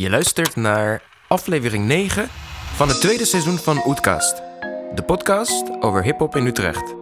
[0.00, 2.28] Je luistert naar aflevering 9
[2.74, 4.42] van het tweede seizoen van Oetkast.
[4.94, 6.94] De podcast over hip-hop in Utrecht.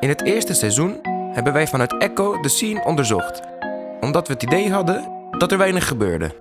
[0.00, 0.98] In het eerste seizoen
[1.32, 3.40] hebben wij vanuit Echo de scene onderzocht,
[4.00, 6.34] omdat we het idee hadden dat er weinig gebeurde.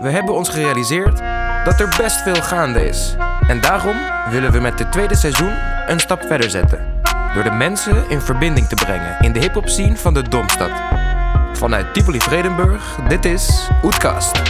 [0.00, 1.18] We hebben ons gerealiseerd
[1.64, 3.16] dat er best veel gaande is.
[3.48, 3.96] En daarom
[4.30, 5.54] willen we met dit tweede seizoen
[5.86, 7.00] een stap verder zetten.
[7.34, 11.03] Door de mensen in verbinding te brengen in de hip-hop scene van de Domstad.
[11.56, 14.42] Vanuit Tivoli Vredenburg, dit is Oetkast.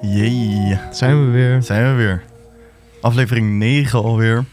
[0.00, 1.62] Jee, Zijn we weer.
[1.62, 2.22] zijn we weer.
[3.00, 4.44] Aflevering 9 alweer.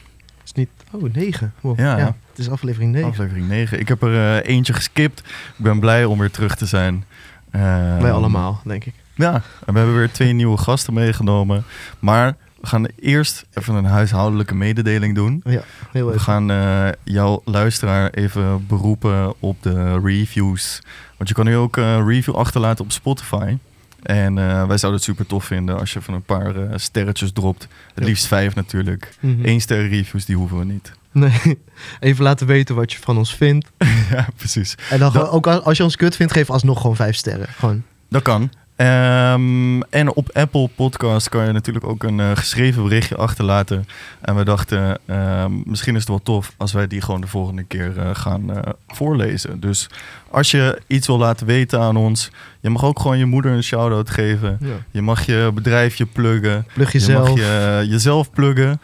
[0.93, 1.53] Oh, 9.
[1.61, 1.79] Wow.
[1.79, 1.97] Ja.
[1.97, 2.15] Ja.
[2.29, 3.09] het is aflevering 9.
[3.09, 3.79] Aflevering 9.
[3.79, 5.19] Ik heb er eh, eentje geskipt.
[5.57, 7.03] Ik ben blij om weer terug te zijn.
[7.52, 7.61] Eh,
[7.99, 8.93] Wij allemaal, denk ik.
[9.16, 9.33] Ja,
[9.66, 11.63] en we hebben weer twee nieuwe gasten meegenomen.
[11.99, 15.41] Maar we gaan eerst even een huishoudelijke mededeling doen.
[15.45, 16.23] Ja, heel We even.
[16.23, 20.81] gaan eh, jouw luisteraar even beroepen op de reviews.
[21.17, 23.57] Want je kan nu ook een review achterlaten op Spotify.
[24.04, 27.32] En eh, wij zouden het super tof vinden als je van een paar eh, sterretjes
[27.32, 27.68] dropt.
[27.94, 29.14] Het liefst vijf natuurlijk.
[29.20, 29.46] Mhm.
[29.46, 30.92] Eén ster reviews, die hoeven we niet.
[31.12, 31.59] Nee,
[32.00, 33.68] even laten weten wat je van ons vindt.
[34.12, 34.76] ja, precies.
[34.90, 37.48] En dan Dat- gewoon- ook als je ons kut vindt, geef alsnog gewoon 5 sterren.
[37.48, 37.84] Gewoon.
[38.09, 38.52] Dat kan.
[38.84, 43.86] Ehm, en op Apple Podcast kan je natuurlijk ook een eh, geschreven berichtje achterlaten.
[44.22, 47.64] En we dachten, ehm, misschien is het wel tof als wij die gewoon de volgende
[47.64, 49.59] keer eh, gaan eh, voorlezen.
[49.59, 49.90] Dus
[50.30, 53.64] als je iets wil laten weten aan ons, je mag ook gewoon je moeder een
[53.64, 54.58] shout-out geven.
[54.62, 54.73] Ja.
[54.92, 56.66] Je mag je bedrijfje pluggen.
[56.73, 57.28] Plug Je jezelf.
[57.28, 58.81] mag je, jezelf pluggen.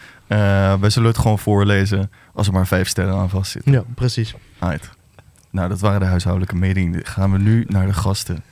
[0.80, 3.72] Wij zullen het gewoon voorlezen als er maar vijf sterren aan vastzitten.
[3.72, 4.36] Ja, precies.
[4.60, 4.90] Right.
[5.50, 7.06] Nou, dat waren de huishoudelijke meningen.
[7.06, 8.44] Gaan we nu naar de gasten.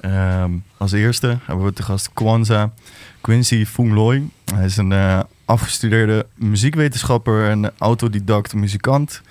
[0.00, 2.72] Ehm, als eerste hebben we te gast Kwanza
[3.20, 4.22] Quincy Fungloy.
[4.54, 9.22] Hij is een eh, afgestudeerde muziekwetenschapper en autodidact muzikant.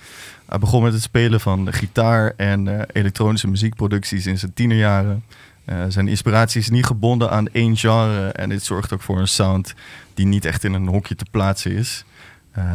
[0.48, 5.24] Hij begon met het spelen van gitaar en eh, elektronische muziekproducties in zijn tienerjaren.
[5.64, 9.28] Eh, zijn inspiratie is niet gebonden aan één genre en dit zorgt ook voor een
[9.28, 9.74] sound
[10.14, 12.04] die niet echt in een hokje te plaatsen is.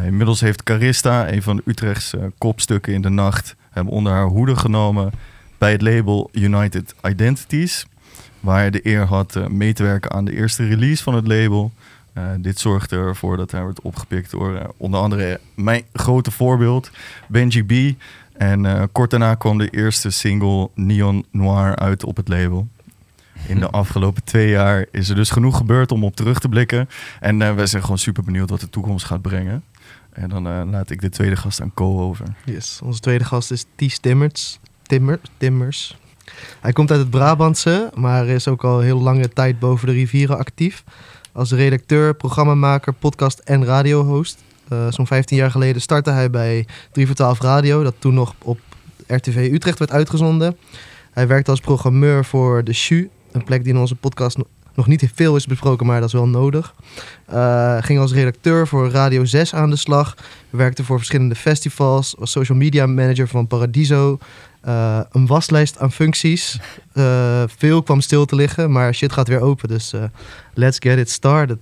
[0.04, 4.56] Inmiddels heeft Carista, een van Utrechts eh, kopstukken in de nacht, hem onder haar hoede
[4.56, 5.12] genomen
[5.58, 7.86] bij het label United Identities,
[8.44, 11.26] waar hij de eer had eh, mee te werken aan de eerste release van het
[11.26, 11.72] label.
[12.12, 16.90] Eh, dit zorgde ervoor dat hij werd opgepikt door eh, onder andere mijn grote voorbeeld,
[17.28, 17.96] Benji B.
[18.36, 22.68] En eh, kort daarna kwam de eerste single Neon Noir uit op het label.
[23.46, 26.88] In de afgelopen twee jaar is er dus genoeg gebeurd om op terug te blikken.
[27.20, 29.64] En eh, wij zijn gewoon super benieuwd wat de toekomst gaat brengen.
[30.12, 32.26] En dan eh, laat ik de tweede gast aan Co over.
[32.44, 32.80] Yes.
[32.82, 34.58] Onze tweede gast is Ties Timmers.
[34.82, 35.96] Timmer, Timmers.
[36.60, 40.38] Hij komt uit het Brabantse, maar is ook al heel lange tijd boven de rivieren
[40.38, 40.84] actief.
[41.32, 44.42] Als redacteur, programmamaker, podcast en radiohost.
[44.68, 48.34] Eh, Zo'n 15 jaar geleden startte hij bij 3 voor 12 Radio, dat toen nog
[48.42, 48.58] op
[49.06, 50.56] RTV Utrecht werd uitgezonden.
[51.10, 54.36] Hij werkte als programmeur voor de SHU, een plek die in onze podcast
[54.74, 56.74] nog niet veel is besproken, maar dat is wel nodig.
[57.26, 60.16] Eh, ging als redacteur voor Radio 6 aan de slag.
[60.50, 62.14] Werkte voor verschillende festivals.
[62.18, 64.18] Was social media manager van Paradiso.
[64.60, 66.60] Eh, een waslijst aan functies.
[66.92, 69.68] Eh, veel kwam stil te liggen, maar shit gaat weer open.
[69.68, 69.92] Dus
[70.54, 71.58] let's get it started.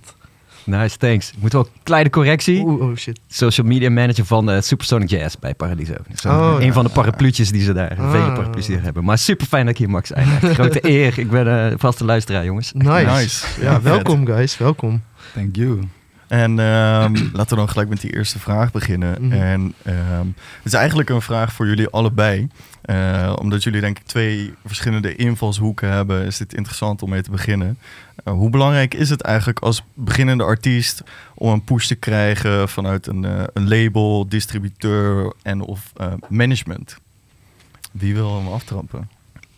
[0.65, 1.29] Nice, thanks.
[1.31, 2.63] Ik moet wel een kleine correctie.
[2.63, 3.19] Oeh, oh shit.
[3.27, 5.93] Social media manager van eh, Supersonic Jazz bij Paradiso.
[6.15, 6.73] Zo, Oh, een ja.
[6.73, 8.11] van de parapluutjes die ze daar, Ah.
[8.11, 9.03] vele paraplu's die er hebben.
[9.03, 10.27] Maar super fijn dat ik hier mag zijn.
[10.55, 11.19] Grote eer.
[11.19, 12.71] Ik ben eh vaste luisteraar, jongens.
[12.73, 13.05] Nice.
[13.11, 13.45] Nice.
[13.61, 15.01] Ja, welkom guys, welkom.
[15.33, 15.79] Thank you.
[16.33, 19.15] En ehm, laten we dan gelijk met die eerste vraag beginnen.
[19.25, 19.31] Mhm.
[19.31, 22.47] En ehm, het is eigenlijk een vraag voor jullie allebei.
[22.81, 27.31] Eh, omdat jullie denk ik twee verschillende invalshoeken hebben, is dit interessant om mee te
[27.31, 27.77] beginnen.
[28.23, 33.07] Eh, hoe belangrijk is het eigenlijk als beginnende artiest om een push te krijgen vanuit
[33.07, 36.97] een, eh, een label, distributeur en of eh, management?
[37.91, 39.09] Wie wil hem aftrappen?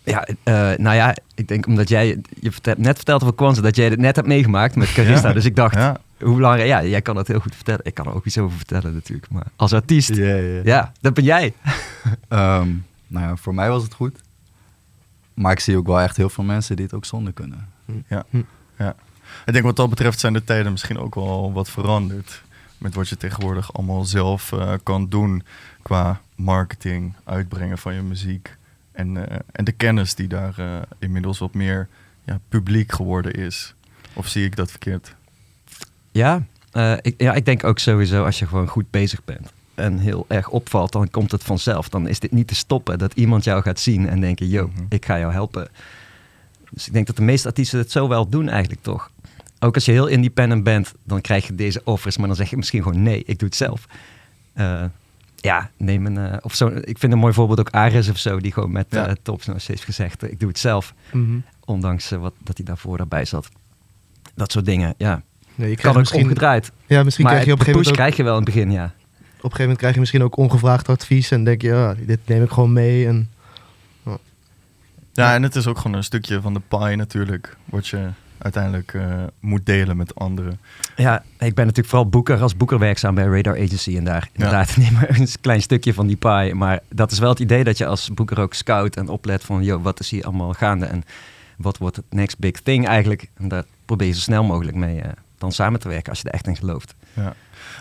[0.03, 3.75] Ja, eh, nou ja, ik denk omdat jij, je vertel- net verteld over Kwanzaa dat
[3.75, 5.27] jij het net hebt meegemaakt met Carista.
[5.27, 5.33] Ja.
[5.33, 7.85] Dus ik dacht, Ja, hoe belangrijk, ja, jij kan dat heel goed vertellen.
[7.85, 9.31] Ik kan er ook iets over vertellen natuurlijk.
[9.31, 10.61] Maar als artiest, Ja, ja.
[10.63, 11.53] ja, dat ben jij.
[12.27, 12.69] Ehm,
[13.07, 14.23] nou ja, voor mij was het goed.
[15.33, 17.67] Maar ik zie ook wel echt heel veel mensen die het ook zonder kunnen.
[19.45, 22.43] Ik denk wat dat betreft zijn de tijden misschien ook wel wat veranderd.
[22.77, 25.43] Met wat je tegenwoordig allemaal zelf eh, kan doen
[25.81, 28.55] qua marketing, uitbrengen van je muziek.
[28.91, 31.87] En, eh, en de kennis die daar eh, inmiddels wat meer
[32.25, 33.75] ja, publiek geworden is.
[34.13, 35.15] Of zie ik dat verkeerd?
[36.15, 39.97] Ja, eh, ik, ja, ik denk ook sowieso als je gewoon goed bezig bent en
[39.99, 41.89] heel erg opvalt, dan komt het vanzelf.
[41.89, 44.85] Dan is dit niet te stoppen dat iemand jou gaat zien en denken, yo, Mhm.
[44.89, 45.67] ik ga jou helpen.
[46.69, 49.11] Dus ik denk dat de meeste artiesten het zo wel doen eigenlijk toch.
[49.59, 52.57] Ook als je heel independent bent, dan krijg je deze offers, maar dan zeg je
[52.57, 53.85] misschien gewoon nee, ik doe het zelf.
[54.53, 54.83] Eh,
[55.35, 56.67] ja, neem een, eh, of zo.
[56.67, 59.15] Ik vind een mooi voorbeeld ook Ares of zo, die gewoon met Ja.
[59.21, 60.93] Tops nog steeds gezegd, ik doe het zelf.
[61.11, 61.37] Mhm.
[61.65, 63.49] Ondanks wat, dat hij daarvoor daarbij zat.
[64.35, 65.21] Dat soort dingen, ja.
[65.55, 66.71] Ja, je krijgt Kan ook misschien, omgedraaid.
[66.85, 68.53] ja, misschien maar krijg je op een gegeven moment ook, krijg je wel in het
[68.53, 68.83] begin, ja.
[68.85, 72.19] op een gegeven moment krijg je misschien ook ongevraagd advies en denk je, ja, dit
[72.25, 73.07] neem ik gewoon mee.
[73.07, 73.29] En,
[75.13, 78.93] Ja, en het is ook gewoon een stukje van de pie natuurlijk, wat je uiteindelijk
[78.93, 80.59] eh, moet delen met anderen.
[80.95, 84.77] Ja, ik ben natuurlijk vooral boeker als boeker werkzaam bij Radar Agency en daar inderdaad
[84.77, 86.55] neem maar een klein stukje van die pie.
[86.55, 89.63] Maar dat is wel het idee dat je als boeker ook scout en oplet van,
[89.63, 91.03] joh, wat is hier allemaal gaande en
[91.57, 93.29] wat wordt het next big thing eigenlijk?
[93.37, 95.11] En daar probeer je zo snel mogelijk mee eh,
[95.45, 96.95] dan samen te werken als je er echt in gelooft.
[97.13, 97.33] Ja.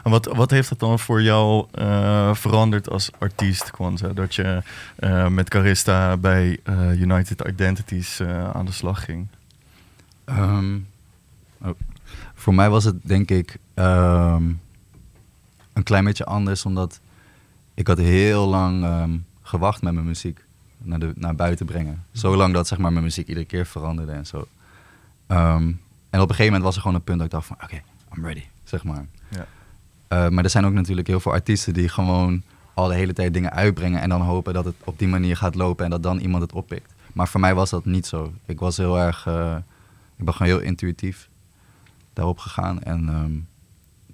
[0.04, 4.12] En wat, wat heeft het dan voor jou eh, veranderd als artiest, Kwanzaa?
[4.12, 4.62] Dat je
[4.96, 9.26] eh, met Carista bij eh, United Identities eh, aan de slag ging?
[10.24, 10.78] Ehm,
[11.62, 11.70] oh.
[12.34, 14.42] Voor mij was het denk ik ehm,
[15.72, 17.00] een klein beetje anders, omdat
[17.74, 20.44] ik had heel lang ehm, gewacht met mijn muziek
[20.78, 22.04] naar, de, naar buiten brengen.
[22.12, 24.48] Zolang dat zeg maar, mijn muziek iedere keer veranderde en zo.
[25.26, 25.72] Ehm,
[26.14, 27.82] en op een gegeven moment was er gewoon een punt dat ik dacht van, oké,
[28.16, 29.06] I'm ready, zeg maar.
[29.28, 29.46] Ja.
[30.08, 32.42] Eh, maar er zijn ook natuurlijk heel veel artiesten die gewoon
[32.74, 35.54] al de hele tijd dingen uitbrengen en dan hopen dat het op die manier gaat
[35.54, 36.94] lopen en dat dan iemand het oppikt.
[37.12, 38.32] Maar voor mij was dat niet zo.
[38.46, 39.56] Ik was heel erg, eh,
[40.16, 41.28] ik ben gewoon heel intuïtief
[42.12, 42.82] daarop gegaan.
[42.82, 43.32] En ehm,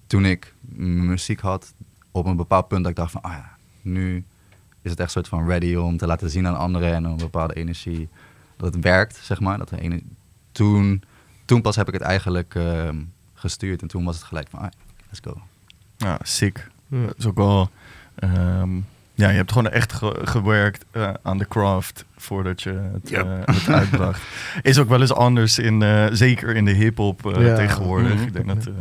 [0.06, 1.72] toen ik muziek had,
[2.10, 4.24] op een bepaald punt dat ik dacht van, ah ja, nu
[4.82, 7.54] is het echt soort van ready om te laten zien aan anderen en een bepaalde
[7.54, 8.08] energie
[8.56, 9.58] dat het werkt, zeg maar.
[9.58, 10.02] Dat de ene,
[10.52, 11.02] toen,
[11.50, 12.96] toen pas heb ik het eigenlijk ehm,
[13.34, 14.66] gestuurd en toen was het gelijk van, ah,
[15.08, 15.40] let's go.
[15.96, 16.68] Ja, sick.
[16.86, 17.06] Ja.
[17.06, 17.70] Dat is ook wel...
[18.14, 18.76] ehm,
[19.14, 23.24] ja, je hebt gewoon echt ge- gewerkt eh, aan de craft voordat je het, Yep.
[23.46, 24.22] eh, het uitbracht.
[24.62, 27.54] Is ook wel eens anders, in, eh, zeker in de hip-hop eh, Ja.
[27.56, 28.14] tegenwoordig.
[28.14, 28.22] Mhm.
[28.22, 28.72] Ik denk dat eh,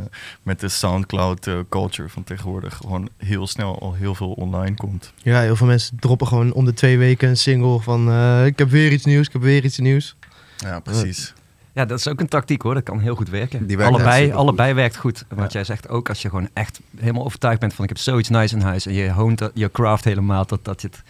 [0.44, 5.14] met de Soundcloud culture van tegenwoordig gewoon heel snel al heel veel online komt.
[5.18, 8.58] ja, heel veel mensen droppen gewoon om de twee weken een single van, eh, ik
[8.58, 10.16] heb weer iets nieuws, ik heb weer iets nieuws.
[10.58, 11.34] Ja, precies.
[11.80, 13.68] Ja, dat is ook een tactiek hoor, dat kan heel goed werken.
[13.68, 15.26] Die werkt allebei, allebei werkt goed.
[15.30, 15.48] Wat Ja.
[15.48, 18.56] jij zegt ook, als je gewoon echt helemaal overtuigd bent van ik heb zoiets nice
[18.56, 21.02] in huis en je hoont je craft helemaal tot dat je het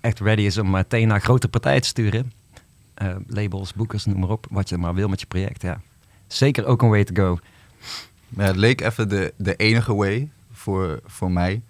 [0.00, 2.32] echt ready is om meteen naar grote partijen te sturen.
[2.94, 5.62] Eh, labels, boekers, noem maar op, wat je maar wil met je project.
[5.62, 5.80] Ja.
[6.26, 7.38] Zeker ook een way to go.
[8.28, 11.62] Maar het leek even de, de enige way voor, voor mij.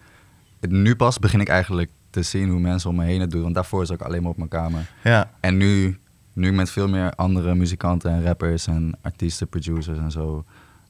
[0.61, 3.43] Het- Nu pas begin ik eigenlijk te zien hoe mensen om me heen het doen.
[3.43, 4.91] Want daarvoor is ik alleen maar op mijn kamer.
[5.05, 5.99] Ja, En nu,
[6.35, 10.45] nu met veel meer andere muzikanten en rappers en artiesten, producers en zo.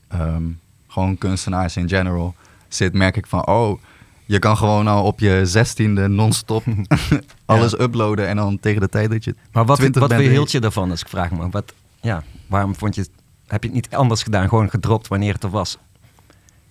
[0.08, 0.42] ehm,
[0.88, 2.34] gewoon kunstenaars in general.
[2.68, 3.80] Zit, merk ik van, oh,
[4.26, 6.64] je kan gewoon al op je zestiende non-stop
[7.44, 8.28] alles uploaden.
[8.28, 11.00] En dan tegen de tijd dat je Maar wat, 20 wat weerhield je daarvan, als
[11.00, 11.48] ik vraag me?
[11.48, 13.10] Wat, ja, waarom vond je, het-
[13.46, 15.78] heb je het niet anders gedaan, gewoon gedropt wanneer het er was?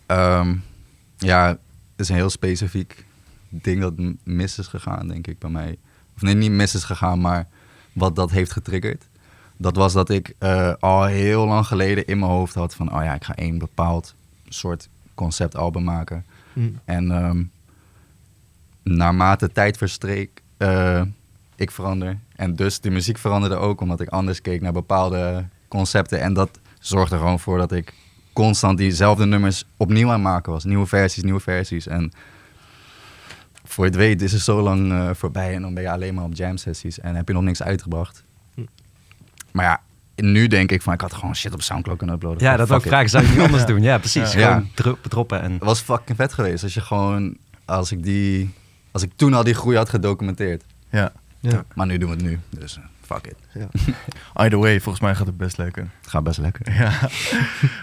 [0.06, 0.56] Ehm,
[1.18, 1.58] ja, het
[1.96, 3.06] is een heel specifiek
[3.50, 3.94] ding dat
[4.24, 5.78] mis is gegaan, denk ik, bij mij.
[6.16, 7.48] Of nee, niet mis is gegaan, maar
[7.94, 9.07] wat dat heeft getriggerd.
[9.57, 12.95] Dat was dat ik eh, al heel lang geleden in mijn hoofd had van...
[12.95, 14.16] oh ja, ik ga één bepaald
[14.50, 16.25] soort conceptalbum maken.
[16.54, 16.69] Hm.
[16.86, 17.44] En ehm,
[18.84, 21.01] naarmate tijd verstreek, eh,
[21.56, 22.18] ik verander.
[22.36, 26.22] En dus de muziek veranderde ook, omdat ik anders keek naar bepaalde concepten.
[26.22, 27.94] En dat zorgde er gewoon voor dat ik
[28.33, 30.64] constant diezelfde nummers opnieuw aan het maken was.
[30.64, 31.88] Nieuwe versies, nieuwe versies.
[31.88, 32.12] En
[33.73, 36.13] voor je het weet is het zo lang eh, voorbij en dan ben je alleen
[36.13, 38.23] maar op jam sessies en heb je nog niks uitgebracht.
[38.53, 38.61] Hm.
[39.51, 39.81] Maar ja,
[40.15, 42.44] nu denk ik van ik had gewoon shit op Soundcloud kunnen uploaden.
[42.44, 42.81] Ja, dat it.
[42.81, 43.09] vragen.
[43.09, 43.81] Zou je niet anders doen?
[43.81, 44.33] Ja, precies.
[44.33, 44.47] Ja.
[44.53, 45.51] Gewoon dro- droppen en...
[45.51, 48.53] Het was fucking vet geweest als je gewoon, als ik die,
[48.92, 50.63] als ik toen al die groei had gedocumenteerd.
[50.89, 51.11] ja.
[51.39, 51.63] Ja.
[51.75, 53.35] Maar nu doen we het nu, dus eh, fuck it.
[53.53, 53.68] Ja.
[54.44, 55.83] Either way, volgens mij gaat het best lekker.
[56.01, 56.73] Het gaat best lekker.
[56.73, 56.92] Ja.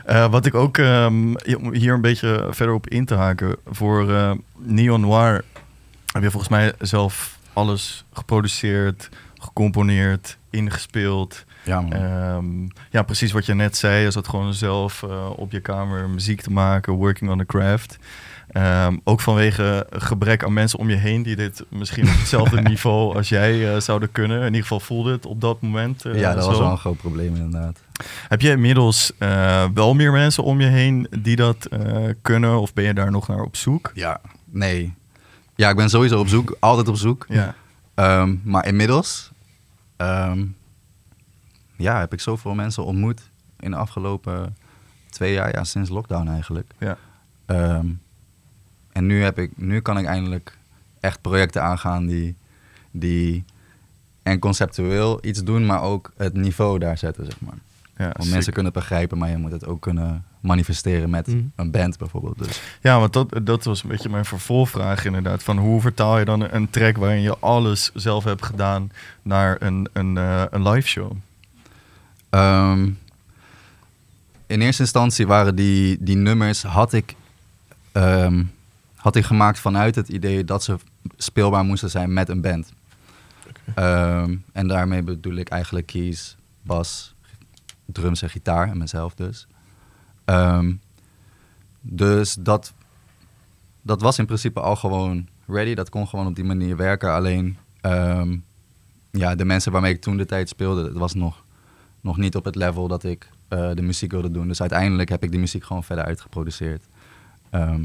[0.05, 3.57] Eh, wat ik ook ehm, om hier een beetje verder op in te haken.
[3.67, 5.45] Voor eh, Neon Noir
[6.13, 11.45] heb je volgens mij zelf alles geproduceerd, gecomponeerd, ingespeeld.
[11.65, 11.85] Ja.
[11.89, 14.03] Ehm, ja, precies wat je net zei.
[14.03, 17.99] Je zat gewoon zelf eh, op je kamer muziek te maken, working on the craft.
[18.51, 23.17] Ehm, ook vanwege gebrek aan mensen om je heen die dit misschien op hetzelfde niveau
[23.17, 24.39] als jij eh, zouden kunnen.
[24.39, 26.05] In ieder geval voelde het op dat moment.
[26.05, 27.79] eh, ja, dat was wel een groot probleem inderdaad.
[28.29, 29.13] Heb je inmiddels
[29.75, 31.69] wel meer mensen om je heen die dat
[32.23, 32.61] kunnen?
[32.61, 33.91] Of ben je daar nog naar op zoek?
[33.95, 34.95] Ja, nee.
[35.61, 37.25] Ja, ik ben sowieso op zoek, altijd op zoek.
[37.29, 37.55] Ja.
[37.95, 39.31] Ehm, maar inmiddels
[39.97, 40.47] ehm,
[41.77, 44.57] ja, heb ik zoveel mensen ontmoet in de afgelopen
[45.11, 46.73] twee jaar, ja, sinds lockdown eigenlijk.
[46.79, 46.97] Ja.
[47.47, 47.87] Ehm,
[48.93, 50.59] en nu, heb ik, nu kan ik eindelijk
[51.01, 52.37] echt projecten aangaan die,
[52.91, 53.45] die
[54.23, 57.59] en conceptueel iets doen, maar ook het niveau daar zetten, zeg maar.
[57.97, 58.33] Ja, Want sick.
[58.33, 61.53] mensen kunnen het begrijpen, maar je moet het ook kunnen manifesteren met Mm.
[61.57, 62.39] een band bijvoorbeeld.
[62.39, 65.43] Dus Ja, want dat, dat was een beetje mijn vervolgvraag inderdaad.
[65.43, 68.91] Van hoe vertaal je dan een track waarin je alles zelf hebt gedaan
[69.23, 71.13] naar een, een, eh, een live show?
[72.31, 72.91] Ehm,
[74.47, 77.15] in eerste instantie waren die, die nummers, had ik,
[77.93, 78.45] ehm,
[78.97, 80.77] had ik gemaakt vanuit het idee dat ze
[81.17, 82.73] speelbaar moesten zijn met een band.
[83.75, 87.15] Ehm, en daarmee bedoel ik eigenlijk keys, bas,
[87.85, 89.47] drums en gitaar en mezelf dus.
[90.31, 90.73] Ehm,
[91.81, 92.73] dus dat,
[93.83, 95.75] dat was in principe al gewoon ready.
[95.75, 97.13] Dat kon gewoon op die manier werken.
[97.13, 98.37] Alleen ehm,
[99.11, 101.43] ja, de mensen waarmee ik toen de tijd speelde, het was nog,
[102.01, 104.49] nog niet op het level dat ik eh, de muziek wilde doen.
[104.49, 106.85] Dus uiteindelijk heb ik die muziek gewoon verder uitgeproduceerd.
[107.51, 107.85] Ehm,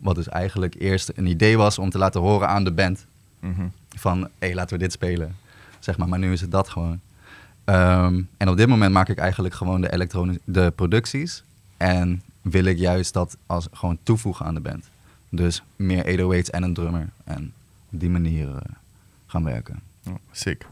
[0.00, 3.06] wat dus eigenlijk eerst een idee was om te laten horen aan de band
[3.40, 3.66] Mhm.
[3.96, 5.36] van hé, hey, laten we dit spelen.
[5.78, 7.00] Zeg maar, maar nu is het dat gewoon.
[8.36, 11.44] En op dit moment maak ik eigenlijk gewoon de, elektronische de producties.
[11.82, 14.90] En wil ik juist dat als gewoon toevoegen aan de band.
[15.28, 17.08] Dus meer 808's en een drummer.
[17.24, 17.52] En
[17.92, 18.56] op die manier eh,
[19.26, 19.80] gaan werken.
[20.02, 20.66] Ja, sick.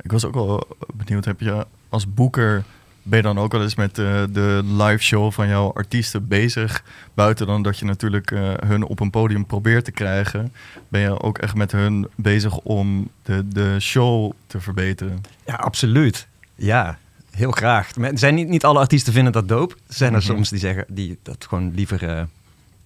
[0.00, 2.64] Ik was ook wel benieuwd, heb je als boeker,
[3.02, 6.84] ben je dan ook wel eens met eh, de live show van jouw artiesten bezig?
[7.14, 10.52] Buiten dan dat je natuurlijk eh, hun op een podium probeert te krijgen,
[10.88, 15.20] ben je ook echt met hun bezig om de, de show te verbeteren?
[15.46, 16.26] Ja, absoluut.
[16.54, 16.98] Ja,
[17.36, 17.94] heel graag.
[17.96, 19.50] Er zijn niet, niet alle artiesten vinden dat.
[19.50, 20.26] Er zijn er Mhm.
[20.26, 22.08] soms die zeggen die dat gewoon liever.
[22.08, 22.22] eh,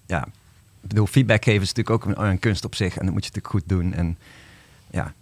[0.05, 0.25] ja,
[0.81, 3.25] ik bedoel, feedback geven is natuurlijk ook een, een kunst op zich en dat moet
[3.25, 3.93] je natuurlijk goed doen.
[3.93, 4.17] En
[4.91, 5.13] ja,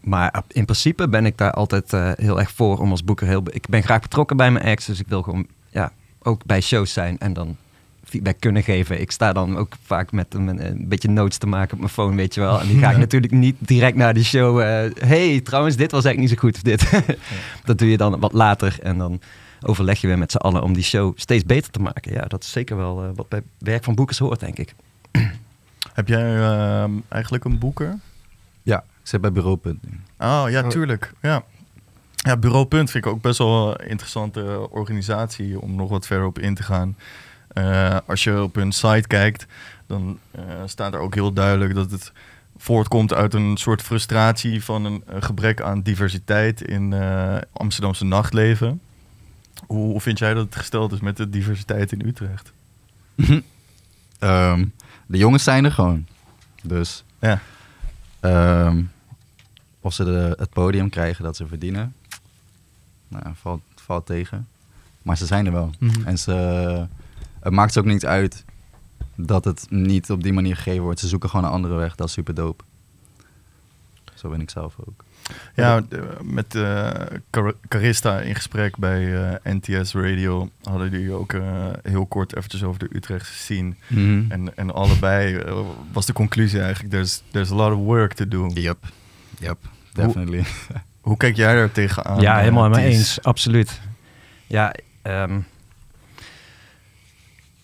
[0.00, 3.42] maar in principe ben ik daar altijd eh, heel erg voor om als boeker heel.
[3.50, 6.92] Ik ben graag betrokken bij mijn acts, dus ik wil gewoon ja ook bij shows
[6.92, 7.56] zijn en dan
[8.10, 9.00] feedback kunnen geven.
[9.00, 12.16] Ik sta dan ook vaak met een, een beetje notes te maken op mijn phone,
[12.16, 12.60] weet je wel.
[12.60, 14.60] En die ga ik natuurlijk niet direct naar die show.
[14.60, 17.04] eh hey, trouwens, dit was eigenlijk niet zo goed of dit.
[17.64, 19.20] dat doe je dan wat later en dan
[19.62, 22.12] overleg je weer met z'n allen om die show steeds beter te maken.
[22.12, 24.74] Ja, dat is zeker wel eh, wat bij werk van boekers hoort, denk ik.
[25.92, 27.98] Heb jij ehm, eigenlijk een boeker?
[28.62, 30.00] Ja, ik zit bij Bureau Punt nu.
[30.18, 30.68] Oh ja, Oh.
[30.68, 31.12] tuurlijk.
[31.22, 31.42] Ja.
[32.16, 36.26] Ja, Bureau Punt vind ik ook best wel een interessante organisatie om nog wat verder
[36.26, 36.96] op in te gaan.
[37.52, 39.46] Eh, als je op hun site kijkt,
[39.86, 42.12] dan eh, staat er ook heel duidelijk dat het
[42.56, 46.94] voortkomt uit een soort frustratie van een, eh, gebrek aan diversiteit in
[47.52, 48.80] Amsterdamse nachtleven.
[49.66, 52.52] Hoe, hoe vind jij dat het gesteld is met de diversiteit in Utrecht?
[54.18, 54.64] Ehm,
[55.06, 56.06] de jongens zijn er gewoon.
[56.62, 57.40] Dus Ja.
[58.20, 58.82] ehm,
[59.80, 61.94] of ze de, het podium krijgen dat ze verdienen,
[63.08, 64.48] nou, valt, valt tegen.
[65.02, 65.70] Maar ze zijn er wel.
[65.78, 66.06] Mhm.
[66.06, 66.86] En ze,
[67.40, 68.44] het maakt ze ook niet uit
[69.14, 71.00] dat het niet op die manier gegeven wordt.
[71.00, 71.94] Ze zoeken gewoon een andere weg.
[71.94, 72.64] Dat is super dope.
[74.14, 75.04] Zo ben ik zelf ook.
[75.54, 75.82] Ja,
[76.22, 76.90] met eh,
[77.30, 82.62] Car- Carista in gesprek bij eh, NTS Radio hadden die ook eh, heel kort eventjes
[82.62, 83.74] over de Utrechtse scene.
[84.28, 85.42] En, en allebei
[85.92, 88.50] was de conclusie eigenlijk, there's, there's a lot of work to do.
[88.54, 88.78] Yep,
[89.38, 89.58] yep,
[89.92, 90.44] definitely.
[91.00, 92.20] Hoe kijk jij daar tegenaan?
[92.20, 93.22] ja, eh, helemaal mee eens.
[93.22, 93.80] Absoluut.
[94.46, 95.40] Ja, ehm,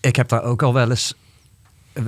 [0.07, 1.13] ik heb daar ook al wel eens...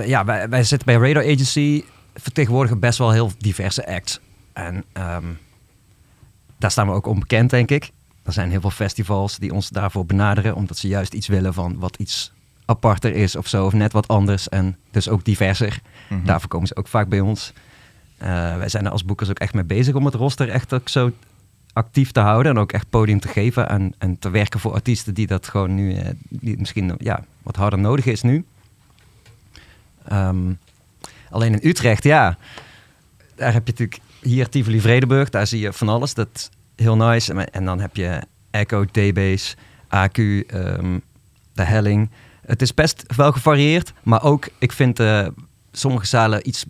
[0.06, 1.84] Ja, wij, wij zitten bij Radar Agency,
[2.16, 4.20] vertegenwoordigen best wel heel diverse acts.
[4.54, 5.26] En ehm,
[6.58, 7.92] daar staan we ook onbekend, denk ik.
[8.24, 11.80] Er zijn heel veel festivals die ons daarvoor benaderen, omdat ze juist iets willen van
[11.80, 12.32] wat iets
[12.66, 15.82] aparter is of zo, of net wat anders en dus ook diverser.
[16.10, 16.26] Mhm.
[16.26, 17.54] Daarvoor komen ze ook vaak bij ons.
[18.18, 20.90] Eh, wij zijn er als boekers ook echt mee bezig om het roster echt ook
[20.90, 21.12] zo
[21.74, 25.14] actief te houden en ook echt podium te geven en, en te werken voor artiesten
[25.14, 28.46] die dat gewoon nu, eh, die misschien ja, wat harder nodig is nu.
[30.08, 30.54] Ehm,
[31.30, 32.38] alleen in Utrecht, ja,
[33.36, 36.14] daar heb je natuurlijk hier Tivoli Vredenburg, daar zie je van alles.
[36.14, 37.34] Dat is heel nice.
[37.34, 38.22] En, en dan heb je
[38.52, 39.56] Echo, D-Base,
[39.88, 40.98] AQ, ehm,
[41.54, 42.10] de Helling.
[42.46, 45.28] Het is best wel gevarieerd, maar ook, ik vind eh,
[45.72, 46.66] sommige zalen iets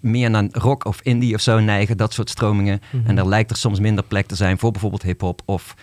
[0.00, 2.80] meer naar rock of indie of zo neigen, dat soort stromingen.
[2.90, 3.06] Mhm.
[3.08, 5.74] En er lijkt er soms minder plek te zijn voor bijvoorbeeld hip-hop of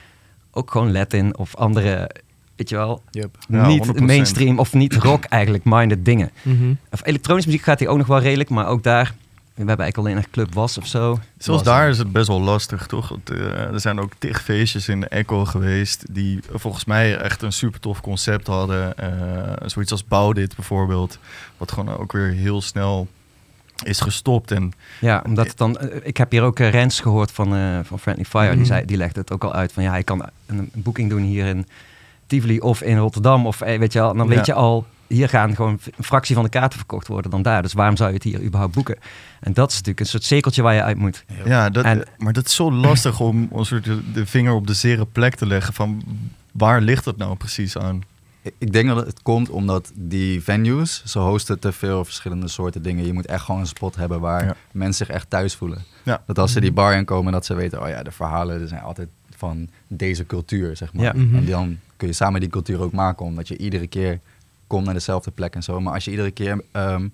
[0.51, 2.09] ook gewoon Latin of andere,
[2.55, 3.37] weet je wel, Yep.
[3.47, 3.99] Ja, niet 100%.
[4.05, 6.31] mainstream of niet rock eigenlijk minded dingen.
[6.41, 6.73] Mhm.
[6.91, 9.97] Of elektronische muziek gaat hier ook nog wel redelijk, maar ook daar, we hebben eigenlijk
[9.97, 11.13] alleen echt Club Was of zo.
[11.37, 13.09] Zelfs Was- daar is het best wel lastig, toch?
[13.09, 13.39] Want, eh,
[13.73, 18.01] er zijn ook tig feestjes in Echo geweest die volgens mij echt een super tof
[18.01, 18.97] concept hadden.
[18.97, 21.19] Eh, zoiets als Bouw dit bijvoorbeeld,
[21.57, 23.07] wat gewoon ook weer heel snel
[23.83, 24.51] is gestopt.
[24.51, 25.77] En Ja, omdat het dan.
[25.77, 28.47] eh, Ik heb hier ook eh, Rens gehoord van, eh, van Friendly Fire.
[28.47, 28.57] Mhm.
[28.57, 31.09] Die, zei, die legde het ook al uit van ja, je kan een, een boeking
[31.09, 31.67] doen hier in
[32.27, 33.47] Tivoli of in Rotterdam.
[33.47, 34.35] Of weet je wel, en dan Ja.
[34.35, 37.61] weet je al hier gaan gewoon een fractie van de kaarten verkocht worden dan daar.
[37.61, 38.97] Dus waarom zou je het hier überhaupt boeken?
[39.39, 41.25] En dat is natuurlijk een soort cirkeltje waar je uit moet.
[41.45, 44.67] Ja, dat, En- maar dat is zo lastig om een soort de, de vinger op
[44.67, 46.03] de zere plek te leggen van
[46.51, 48.01] waar ligt het nou precies aan?
[48.57, 53.05] Ik- denk dat het komt omdat die venues, ze hosten te veel verschillende soorten dingen.
[53.05, 54.55] Je moet echt gewoon een spot hebben waar Ja.
[54.71, 55.83] mensen zich echt thuis voelen.
[56.03, 56.23] Ja.
[56.25, 58.81] Dat als ze die bar inkomen, dat ze weten, oh ja, de verhalen er zijn
[58.81, 61.03] altijd van deze cultuur, zeg maar.
[61.03, 61.13] Ja.
[61.15, 61.35] Mhm.
[61.35, 64.19] En dan kun je samen die cultuur ook maken, omdat je iedere keer
[64.67, 65.79] komt naar dezelfde plek en zo.
[65.81, 67.07] Maar als je iedere keer ehm,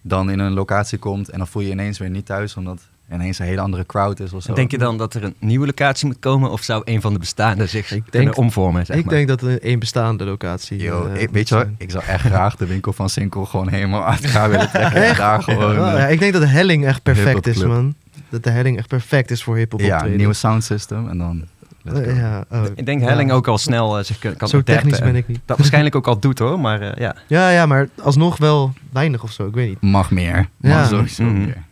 [0.00, 2.80] dan in een locatie komt en dan voel je je ineens weer niet thuis, omdat
[3.12, 4.52] ineens een hele andere crowd is of zo.
[4.54, 7.18] Denk je dan dat er een nieuwe locatie moet komen of zou een van de
[7.18, 8.86] bestaande zich Ik denk- omvormen?
[8.86, 9.14] Zeg ik maar?
[9.14, 11.66] denk dat het een bestaande locatie Yo, eh, ik, weet je.
[11.78, 15.02] Ik zou echt graag de winkel van Sinkel gewoon helemaal uit elkaar willen trekken.
[15.08, 15.74] En daar gewoon...
[15.74, 17.94] Ja, ik denk dat de helling echt perfect is, man.
[18.28, 20.16] Dat de helling echt perfect is voor hip-hop ja, optreden.
[20.18, 21.44] nieuwe sound system en dan...
[21.82, 22.14] let's go.
[22.14, 23.34] Ja, oh, Ik denk Helling ja.
[23.36, 25.40] ook al snel eh, zich kan, Zo adapten technisch ben en ik niet.
[25.44, 27.16] Dat waarschijnlijk ook al doet hoor, maar eh, ja.
[27.26, 29.46] Ja, ja, maar alsnog wel weinig of zo.
[29.46, 29.80] Ik weet niet.
[29.80, 30.48] Mag meer.
[30.60, 30.78] Ja.
[30.78, 31.38] Mag sowieso Mhm.
[31.38, 31.66] meer.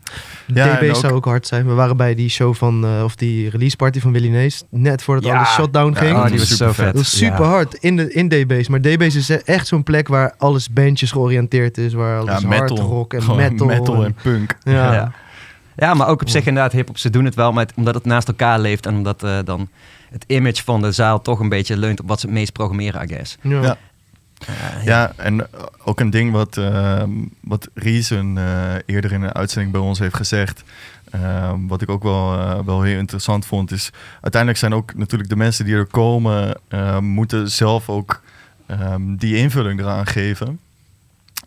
[0.55, 1.67] Ja, DB zou ook hard zijn.
[1.67, 4.63] We waren bij die show van, eh, of die release party van Willy Nees.
[4.71, 5.37] Net voordat Ja.
[5.37, 6.15] alles shutdown Ja, ging.
[6.15, 6.85] Oh, dat die was super vet.
[6.87, 7.51] Dat was super Ja.
[7.51, 8.69] hard in, de, in DB's.
[8.69, 11.93] Maar DB's is echt zo'n plek waar alles bandjes georiënteerd is.
[11.93, 12.77] Waar alles Ja, hard metal.
[12.87, 13.37] rock en Gewoon
[13.67, 14.05] metal.
[14.05, 14.57] en punk.
[14.63, 14.93] ja.
[14.93, 15.13] Ja.
[15.77, 16.99] Ja, maar ook op zich inderdaad hip-hop.
[16.99, 19.69] Ze doen het wel, maar het- omdat het naast elkaar leeft en omdat eh, dan
[20.11, 23.03] het image van de zaal toch een beetje leunt op wat ze het meest programmeren,
[23.03, 23.37] I guess.
[23.41, 23.63] Ja.
[23.63, 23.77] Ja.
[24.47, 29.35] Eh, Ja, en eh, ook een ding wat, ehm, wat Reason eh, eerder in een
[29.35, 30.63] uitzending bij ons heeft gezegd.
[31.11, 33.91] ehm, wat ik ook wel, eh, wel heel interessant vond, is
[34.21, 36.57] uiteindelijk zijn ook natuurlijk de mensen die er komen,
[37.01, 38.23] moeten zelf ook
[38.67, 40.59] ehm, die invulling eraan geven.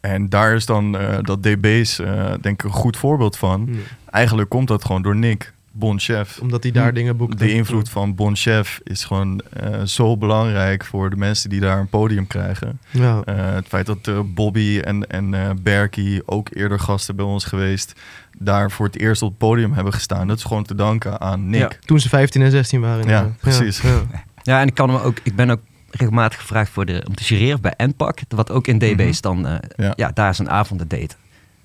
[0.02, 3.68] En daar is dan eh, dat DB's eh, denk ik een goed voorbeeld van.
[3.72, 3.80] Ja.
[4.12, 6.40] Eigenlijk komt dat gewoon door Nick, Bon Chef.
[6.42, 7.40] Omdat hij daar dingen boekt.
[7.40, 11.80] De invloed van Bon Chef is gewoon eh, zo belangrijk voor de mensen die daar
[11.80, 12.80] een podium krijgen.
[12.92, 13.22] Ja.
[13.26, 17.46] Eh, het feit dat eh, Bobby en, en eh Berkie, ook eerder gasten bij ons
[17.46, 17.94] geweest,
[18.38, 20.28] daar voor het eerst op het podium hebben gestaan.
[20.28, 21.60] Dat is gewoon te danken aan Nick.
[21.60, 21.78] Ja.
[21.86, 23.08] Toen ze 15 en 16 waren.
[23.08, 23.82] Ja, precies.
[23.82, 24.02] Ja.
[24.44, 25.60] Ja, en ik kan me ook, ik ben ook
[25.92, 29.56] regelmatig gevraagd voor de, om te jureren bij NPAC, wat ook in DB's dan, eh,
[29.76, 29.94] Ja.
[29.96, 30.12] ja.
[30.14, 31.18] daar is een avond te daten.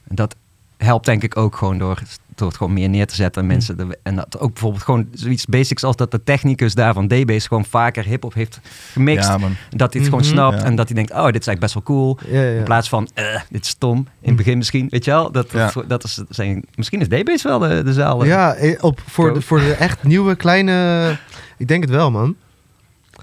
[0.08, 0.36] En dat
[0.76, 2.02] helpt denk ik ook gewoon door,
[2.38, 5.08] door het gewoon meer neer te zetten en mensen, de- en dat ook bijvoorbeeld gewoon
[5.12, 8.60] zoiets basics als dat de technicus daar van DB's gewoon vaker hip-hop heeft
[8.92, 9.28] gemixt.
[9.28, 9.38] Ja.
[9.70, 10.32] Dat hij het gewoon Mhm.
[10.34, 10.64] snapt Ja.
[10.64, 12.18] en dat hij denkt, oh, dit is eigenlijk best wel cool.
[12.28, 12.58] Ja, ja.
[12.58, 13.98] In plaats van, eh, dit is stom.
[13.98, 15.32] In het begin misschien, weet je wel?
[15.32, 15.70] Dat, Ja.
[15.74, 18.22] dat, dat is zijn, misschien is DB's wel de, de zaal.
[18.22, 18.28] eh.
[18.28, 19.34] Ja, eh, op, voor, Go.
[19.34, 21.16] de, voor de echt nieuwe kleine...
[21.58, 22.36] Ik denk het wel, man.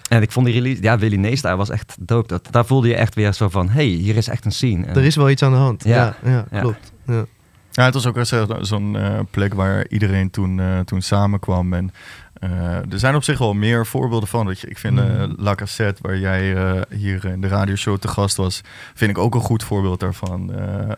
[0.09, 2.27] En ik vond die release, ja, Willy Neestar was echt dope.
[2.27, 4.85] Dat, daar voelde je echt weer zo van, hey, hier is echt een scene.
[4.85, 5.83] En- Er is wel iets aan de hand.
[5.83, 6.29] Ja, Ja.
[6.31, 6.59] ja, Ja.
[6.59, 6.91] klopt.
[7.07, 7.25] Ja.
[7.71, 8.17] Ja, het was ook
[8.61, 11.73] zo'n eh, plek waar iedereen toen, eh, toen samenkwam.
[11.73, 11.93] En
[12.33, 14.45] eh, er zijn op zich wel meer voorbeelden van.
[14.45, 15.33] Dat je, ik vind Mhm.
[15.37, 18.61] La Cassette, waar jij hier in de radioshow te gast was,
[18.93, 20.51] vind ik ook een goed voorbeeld daarvan.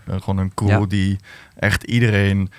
[0.07, 0.85] Gewoon een crew Ja.
[0.85, 1.19] die
[1.55, 2.51] echt iedereen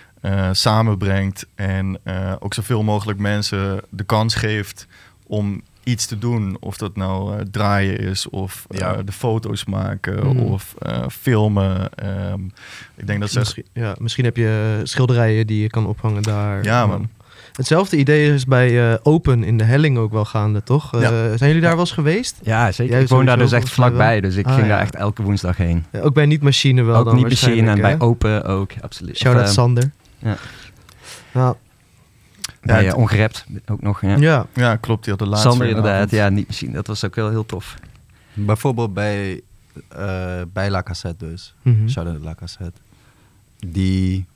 [0.53, 1.46] samenbrengt.
[1.55, 1.98] En
[2.38, 4.87] ook zoveel mogelijk mensen de kans geeft
[5.27, 6.57] om iets te doen.
[6.61, 9.03] Of dat nou eh, draaien is, of eh, Ja.
[9.03, 10.38] de foto's maken, Mhm.
[10.38, 11.94] of eh, filmen.
[11.94, 12.40] Ehm,
[12.97, 16.64] ik denk dat ze Misschien, ja, misschien heb je schilderijen die je kan ophangen daar.
[16.64, 17.09] Ja, man.
[17.53, 20.94] Hetzelfde idee is bij eh, Open in de Helling ook wel gaande, toch?
[20.94, 21.09] Eh, Ja.
[21.11, 22.37] zijn jullie daar wel eens geweest?
[22.42, 22.92] Ja, zeker.
[22.92, 24.73] Jij ik woon daar dus echt vlakbij, dus ik Ah, ging ja.
[24.73, 25.85] daar echt elke woensdag heen.
[25.92, 27.99] Ja, ook bij Niet Machine wel ook dan niet machine en bij?
[28.01, 29.16] Open ook, absoluut.
[29.16, 29.90] Shout-out Of, eh, Sander.
[30.18, 30.37] ja.
[31.33, 31.57] Nou,
[32.64, 34.00] bij Ja, eh, Ongerept ook nog.
[34.00, 34.16] Ja.
[34.16, 34.46] ja.
[34.55, 35.03] Ja, klopt.
[35.05, 36.11] Die had de laatste Sander inderdaad, avond.
[36.11, 36.72] ja, niet machine.
[36.72, 37.74] Dat was ook wel heel tof.
[38.33, 39.40] Bijvoorbeeld bij,
[39.88, 41.55] eh bij La Cassette dus.
[41.62, 41.88] Mhm.
[41.88, 42.81] Shout-out La Cassette.
[43.66, 44.27] Die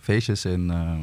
[0.00, 0.98] feestjes in, ehm,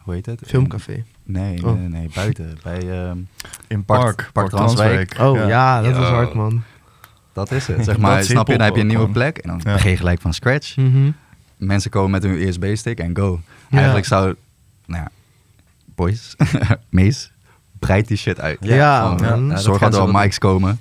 [0.00, 0.40] hoe heet het?
[0.46, 0.92] Filmcafé.
[1.22, 1.78] nee, nee, Oh.
[1.78, 2.58] nee, nee, buiten.
[2.62, 3.18] Bij, ehm,
[3.66, 5.16] In Park- Park, Transwijk.
[5.20, 6.62] Oh ja, dat was hard, man.
[7.32, 7.84] dat is het.
[7.88, 9.72] Zeg maar, snap je, dan heb je een nieuwe plek en dan Ja.
[9.72, 10.76] begin je gelijk van scratch.
[10.76, 11.10] Mhm.
[11.56, 13.40] Mensen komen met hun USB-stick en go.
[13.68, 13.76] Ja.
[13.76, 14.34] Eigenlijk zou,
[14.86, 15.10] nou ja,
[15.94, 16.34] boys,
[16.90, 17.30] mees,
[17.78, 18.58] breid die shit uit.
[18.60, 20.80] Ja, eh, Zorg dat er wel mics komen.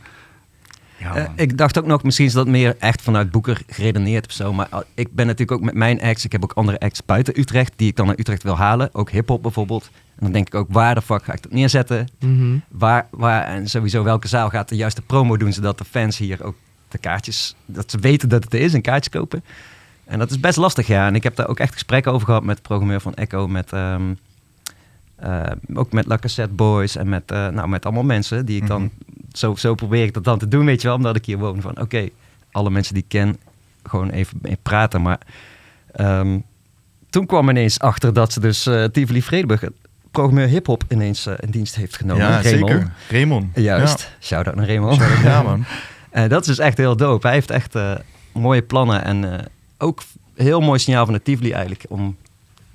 [0.99, 4.32] Ja, Eh, ik dacht ook nog, misschien is dat meer echt vanuit Boeker geredeneerd of
[4.32, 4.54] zo.
[4.54, 7.39] Maar al- ik ben natuurlijk ook met mijn acts, ik heb ook andere acts buiten
[7.39, 8.89] Utrecht, die ik dan naar Utrecht wil halen.
[8.93, 9.89] Ook hip-hop bijvoorbeeld.
[10.15, 12.08] En dan denk ik ook, waar de fuck ga ik dat neerzetten?
[12.19, 12.58] Mhm.
[12.69, 16.43] Waar, waar, en sowieso welke zaal gaat de juiste promo doen, zodat de fans hier
[16.43, 16.56] ook
[16.88, 19.43] de kaartjes, dat ze weten dat het er is en kaartjes kopen.
[20.06, 21.08] En dat is best lastig, ja.
[21.08, 23.71] En ik heb daar ook echt gesprekken over gehad met de programmeur van Echo, met,
[23.73, 24.02] ehm,
[25.15, 28.67] eh, ook met La Cassette Boys en met, eh, nou, met allemaal mensen die ik
[28.67, 28.91] dan, Mhm.
[29.34, 31.62] zo, zo probeer ik dat dan te doen, weet je wel, omdat ik hier woon.
[31.62, 32.10] Van oké,
[32.52, 33.38] alle mensen die ik ken,
[33.84, 35.02] gewoon even mee praten.
[35.02, 35.19] Maar
[35.91, 36.39] ehm,
[37.10, 39.63] toen kwam ineens achter dat ze dus eh Tivoli Vredeburg,
[40.12, 42.23] programmeur hip-hop, ineens in dienst heeft genomen.
[42.26, 42.69] Ja, Raymond.
[42.71, 42.91] zeker.
[43.10, 43.45] Raymond.
[43.56, 44.12] Juist.
[44.21, 44.95] Shout-out naar Raymond.
[44.99, 45.65] Ja, ja man.
[46.28, 47.28] Dat is dus echt heel dope.
[47.28, 47.76] Hij heeft echt
[48.34, 49.45] mooie plannen en
[49.78, 50.04] ook
[50.36, 52.15] heel mooi signaal van de Tivoli eigenlijk om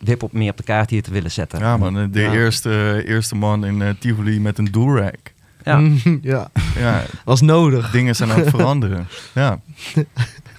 [0.05, 1.59] hip-hop meer op de kaart hier te willen zetten.
[1.61, 2.33] Ja man, de Ja.
[2.33, 5.11] eerste, eerste man in eh, Tivoli met een do-rag.
[5.65, 5.83] Ja.
[6.23, 7.91] ja, Ja, was nodig.
[7.91, 9.07] dingen zijn aan het veranderen.
[9.35, 9.61] Ja,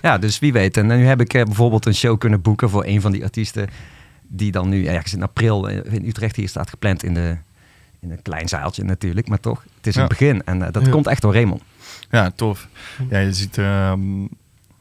[0.02, 0.78] Ja, dus wie weet.
[0.78, 3.68] En nu heb ik eh, bijvoorbeeld een show kunnen boeken voor een van die artiesten.
[4.28, 7.38] Die dan nu ergens in april eh, in Utrecht hier staat gepland in, de,
[8.00, 9.28] in een klein zaaltje natuurlijk.
[9.28, 10.02] Maar toch, het is Ja.
[10.02, 10.44] een begin.
[10.46, 10.90] En dat Ja.
[10.92, 11.62] komt echt door Raymond.
[12.10, 12.68] ja tof.
[13.10, 14.00] Ja, je ziet ehm,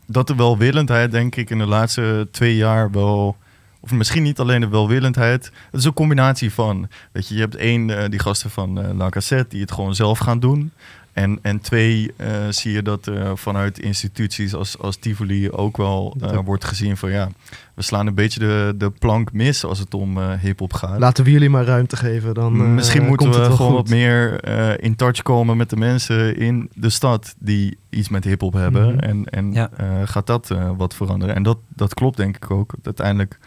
[0.06, 3.36] dat de welwillendheid, denk ik, in de laatste twee jaar wel...
[3.80, 5.44] Of misschien niet alleen de welwillendheid.
[5.70, 6.88] Het is een combinatie van...
[7.12, 9.10] Weet je, je hebt één, eh, die gasten van eh La
[9.48, 10.72] die het gewoon zelf gaan doen.
[11.18, 16.16] En, en twee, eh, zie je dat eh, vanuit instituties als, als Tivoli ook wel
[16.20, 17.10] eh, wordt gezien van...
[17.10, 17.28] ja,
[17.74, 20.98] we slaan een beetje de, de plank mis als het om eh hip-hop gaat.
[20.98, 22.34] Laten we jullie maar ruimte geven.
[22.34, 23.88] Dan, eh, Misschien moeten komt we het wel gewoon goed.
[23.88, 28.24] wat meer eh, in touch komen met de mensen in de stad die iets met
[28.24, 28.86] hip-hop hebben.
[28.94, 28.98] Mhm.
[28.98, 29.70] En, en Ja.
[29.76, 31.34] eh, gaat dat eh, wat veranderen?
[31.34, 32.74] En dat, dat klopt denk ik ook.
[32.82, 33.38] Uiteindelijk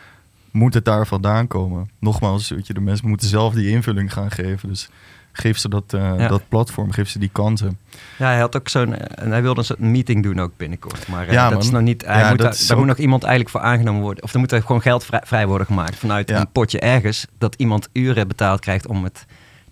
[0.51, 1.89] moet het daar vandaan komen.
[1.99, 4.69] Nogmaals, weet je, de mensen moeten zelf die invulling gaan geven.
[4.69, 4.89] Dus
[5.31, 6.27] geef ze dat, eh, Ja.
[6.27, 7.77] dat platform, geef ze die kansen.
[8.17, 8.95] Ja, hij had ook zo'n.
[8.95, 11.07] eh, En hij wilde een soort meeting doen ook binnenkort.
[11.07, 12.05] Maar eh, Ja, dat is nog niet.
[12.05, 14.23] Hij Ja, moet daar, is daar ook- moet nog iemand eigenlijk voor aangenomen worden.
[14.23, 17.27] Of er moet er gewoon geld vrij, vrij worden gemaakt vanuit een potje ergens.
[17.37, 19.25] Dat iemand uren betaald krijgt om het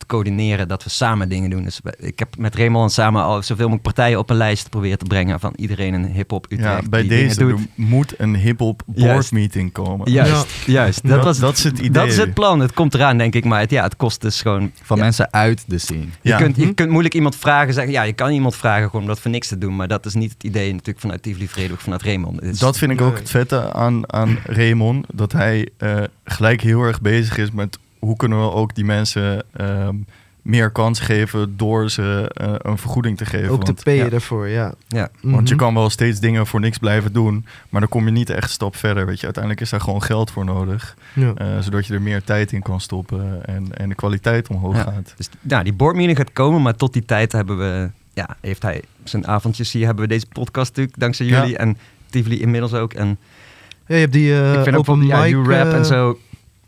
[0.10, 0.68] coördineren.
[0.68, 1.64] Dat we samen dingen doen.
[1.64, 5.06] Dus ik heb met Raymond samen al zoveel mogelijk partijen op een lijst geprobeerd te
[5.06, 5.40] brengen.
[5.40, 6.84] Van iedereen in hip-hop Utrecht.
[6.84, 7.60] Ja, bij die dingen deze doet.
[7.76, 10.12] moet een hip-hop board meeting komen.
[10.12, 11.02] Juist, juist.
[11.02, 11.90] Dat, Dat- was, dat is het idee.
[11.92, 12.60] Dat is het plan.
[12.60, 13.46] Het komt eraan, denk ik.
[13.46, 14.72] Maar het, ja, het kost dus gewoon.
[14.82, 16.00] Van ja, mensen uit de scene.
[16.00, 16.38] Je, Ja.
[16.38, 16.74] kunt, je Hm?
[16.74, 19.48] kunt moeilijk iemand vragen, zeggen, ja, je kan iemand vragen gewoon om dat voor niks
[19.48, 22.60] te doen, maar dat is niet het idee natuurlijk vanuit Tivoli Vredenburg, vanuit Raymond.
[22.60, 25.06] Dat vind ik ook het vette aan, aan Raymond.
[25.14, 29.44] Dat hij eh, gelijk heel erg bezig is met hoe kunnen we ook die mensen
[29.54, 29.96] ehm,
[30.42, 33.50] meer kans geven door ze eh, een vergoeding te geven.
[33.50, 34.10] Ook te payen ja.
[34.10, 34.74] daarvoor, ja.
[34.88, 35.10] ja.
[35.22, 35.64] want je Mhm.
[35.64, 38.50] kan wel steeds dingen voor niks blijven doen, maar dan kom je niet echt een
[38.50, 39.06] stap verder.
[39.06, 39.24] Weet je.
[39.24, 41.34] Uiteindelijk is daar gewoon geld voor nodig, Ja.
[41.36, 44.82] eh, zodat je er meer tijd in kan stoppen en, en de kwaliteit omhoog Ja.
[44.82, 45.14] gaat.
[45.18, 48.82] Dus ja, die boardmeeting gaat komen, maar tot die tijd hebben we, ja, heeft hij
[49.04, 51.40] zijn avondjes hier, hebben we deze podcast natuurlijk, dankzij Ja.
[51.40, 51.78] jullie en
[52.10, 52.94] Tivoli inmiddels ook.
[52.94, 53.18] En
[53.88, 55.34] Ja, je hebt die eh ik vind ook mic...
[55.48, 56.20] rap en zo,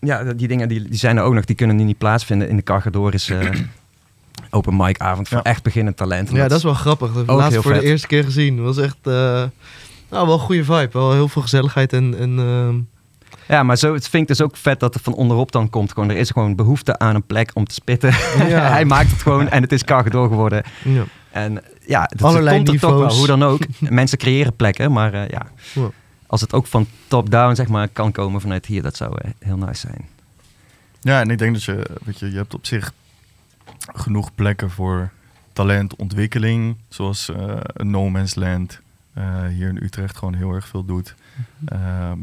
[0.02, 2.50] ja, die dingen die, die zijn er ook nog, die kunnen nu niet plaatsvinden.
[2.50, 3.50] In de Cargador is eh,
[4.50, 5.44] open mic avond voor Ja.
[5.44, 6.30] echt beginnend talent.
[6.30, 7.08] En Ja, dat is wel grappig.
[7.14, 8.56] Dat heb laatst voor de eerste keer gezien.
[8.58, 8.98] Het was echt...
[9.04, 9.14] eh,
[10.10, 10.90] nou, wel een goede vibe.
[10.92, 12.16] Wel heel veel gezelligheid en...
[12.20, 12.76] en ehm,
[13.48, 15.92] Ja, maar zo, het vind ik dus ook vet dat het van onderop dan komt.
[15.94, 18.10] Gewoon, er is gewoon behoefte aan een plek om te spitten.
[18.48, 18.70] Ja.
[18.76, 20.64] Hij maakt het gewoon en het is Cargador geworden.
[20.84, 21.04] ja.
[21.32, 23.18] En ja, het Allerlei komt er toch wel, niveaus.
[23.18, 23.60] hoe dan ook.
[23.90, 25.42] Mensen creëren plekken, maar eh, ja.
[25.74, 25.90] Ja.
[26.32, 29.58] Als het ook van top-down zeg maar, kan komen vanuit hier, dat zou eh, heel
[29.58, 30.08] nice zijn.
[31.02, 32.94] Ja, en ik denk dat je, weet je, je hebt op zich
[33.94, 35.10] genoeg plekken voor
[35.54, 37.32] talentontwikkeling, zoals
[37.63, 38.80] een No Man's Land
[39.13, 41.15] eh, hier in Utrecht gewoon heel erg veel doet.
[41.65, 42.20] Ehm,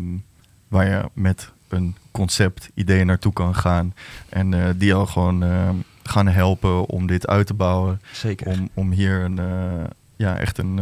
[0.69, 3.95] waar je met een concept idee naartoe kan gaan
[4.29, 8.47] en die al gewoon ehm, gaan helpen om dit uit te bouwen, Zeker.
[8.47, 9.41] om, om hier een,
[10.17, 10.81] ja, echt een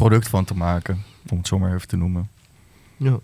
[0.00, 2.28] product van te maken, om het zo maar even te noemen.
[2.96, 3.18] Ja.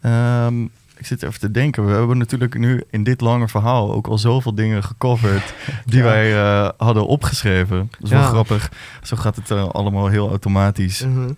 [0.00, 0.62] Ehm,
[0.96, 1.86] ik zit even te denken.
[1.86, 5.54] We hebben natuurlijk nu in dit lange verhaal ook al zoveel dingen gecoverd
[5.86, 6.04] die Ja.
[6.04, 7.76] wij eh, hadden opgeschreven.
[7.90, 8.72] Dat is wel grappig.
[9.02, 11.02] Zo gaat het eh, allemaal heel automatisch.
[11.04, 11.30] Mhm.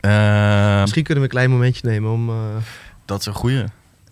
[0.00, 2.28] Ehm, Misschien kunnen we een klein momentje nemen om...
[2.28, 2.34] eh,
[3.04, 3.68] dat is een goede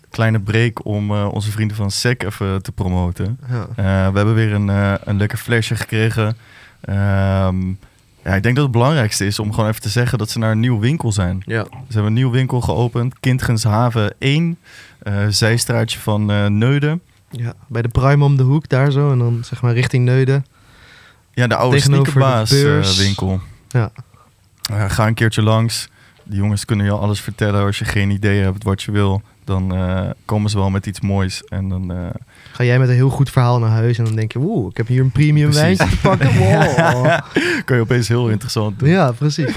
[0.09, 3.39] kleine break om onze vrienden van SEC even te promoten.
[3.49, 3.67] ja.
[4.11, 4.67] We hebben weer een,
[5.09, 6.37] een lekker flesje gekregen.
[6.81, 7.57] Ehm,
[8.27, 10.51] ja, ik denk dat het belangrijkste is om gewoon even te zeggen dat ze naar
[10.51, 11.41] een nieuw winkel zijn.
[11.45, 11.63] ja.
[11.63, 14.57] Ze hebben een nieuw winkel geopend, Kindgenshaven 1,
[14.99, 17.01] eh zijstraatje van eh, Neuden.
[17.29, 19.11] Ja, bij de Prime om de hoek daar zo.
[19.11, 20.45] En dan zeg maar richting Neuden.
[21.33, 23.39] Ja, de oude Tegenover de sneakerbaas eh, winkel.
[23.67, 23.91] Ja.
[24.87, 25.89] Ga een keertje langs.
[26.23, 27.65] Die jongens kunnen je alles vertellen.
[27.65, 31.01] Als je geen idee hebt wat je wil, dan eh, komen ze wel met iets
[31.01, 31.43] moois.
[31.43, 32.09] En dan, eh,
[32.51, 33.97] Ga jij met een heel goed verhaal naar huis.
[33.97, 35.77] En dan denk je, oeh, ik heb hier een premium Precies.
[35.77, 36.37] wijntje te pakken.
[36.37, 37.19] Wow.
[37.65, 38.89] kun je opeens heel interessant doen.
[38.89, 39.55] Ja, precies.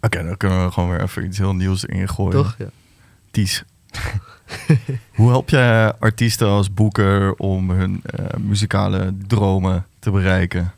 [0.00, 2.32] Oké, dan kunnen we gewoon weer even iets heel nieuws ingooien.
[2.32, 2.54] Toch?
[2.58, 2.66] Ja.
[3.30, 3.64] Ties.
[5.14, 10.72] Hoe help je artiesten als boeker om hun eh, muzikale dromen te bereiken?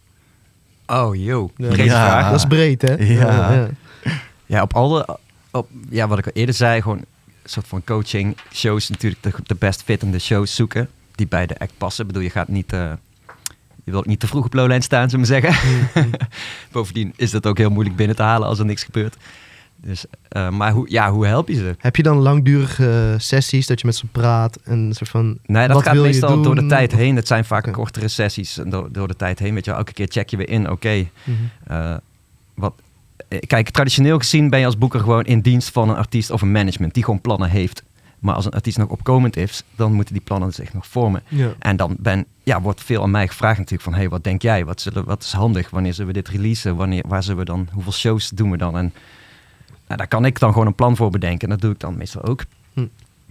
[0.86, 1.50] Oh, yo.
[1.56, 1.72] Ja.
[1.72, 2.30] Vraag.
[2.30, 2.94] Dat is breed, hè?
[2.94, 3.52] Ja.
[3.52, 3.68] ja.
[4.46, 5.18] Ja, op alle,
[5.50, 7.04] op, ja, wat ik al eerder zei, gewoon
[7.44, 11.72] soort van coaching shows natuurlijk de, de best fittende shows zoeken die bij de act
[11.78, 12.02] passen.
[12.04, 12.92] Ik bedoel, je gaat niet, eh,
[13.84, 15.88] je wilt niet te vroeg op Lowland staan, zullen we zeggen.
[16.72, 19.16] Bovendien is dat ook heel moeilijk binnen te halen als er niks gebeurt.
[19.76, 21.74] Dus, eh, maar hoe, ja, hoe help je ze?
[21.78, 25.38] Heb je dan langdurige sessies dat je met ze praat en een soort van...
[25.46, 27.16] Nee, dat gaat meestal door de tijd heen.
[27.16, 27.74] Het zijn vaak Oké.
[27.76, 28.58] kortere sessies.
[28.58, 30.70] En Door, door de tijd heen, weet je elke keer check je weer in.
[30.70, 31.36] Oké, Mhm.
[31.66, 31.94] eh,
[32.54, 32.74] wat...
[33.32, 36.42] eh, Kijk, traditioneel gezien ben je als boeker gewoon in dienst van een artiest of
[36.42, 37.82] een management die gewoon plannen heeft.
[38.18, 41.22] Maar als een artiest nog opkomend is, dan moeten die plannen zich nog vormen.
[41.28, 41.52] Ja.
[41.58, 43.94] En dan ben, ja, wordt veel aan mij gevraagd natuurlijk van...
[43.94, 44.64] hey, wat denk jij?
[44.64, 45.70] Wat, zullen, wat is handig?
[45.70, 46.76] Wanneer zullen we dit releasen?
[46.76, 47.68] Wanneer, waar zullen we dan?
[47.72, 48.76] Hoeveel shows doen we dan?
[48.76, 48.92] En
[49.86, 51.48] nou, daar kan ik dan gewoon een plan voor bedenken.
[51.48, 52.44] En dat doe ik dan meestal ook.
[52.72, 52.86] Hm.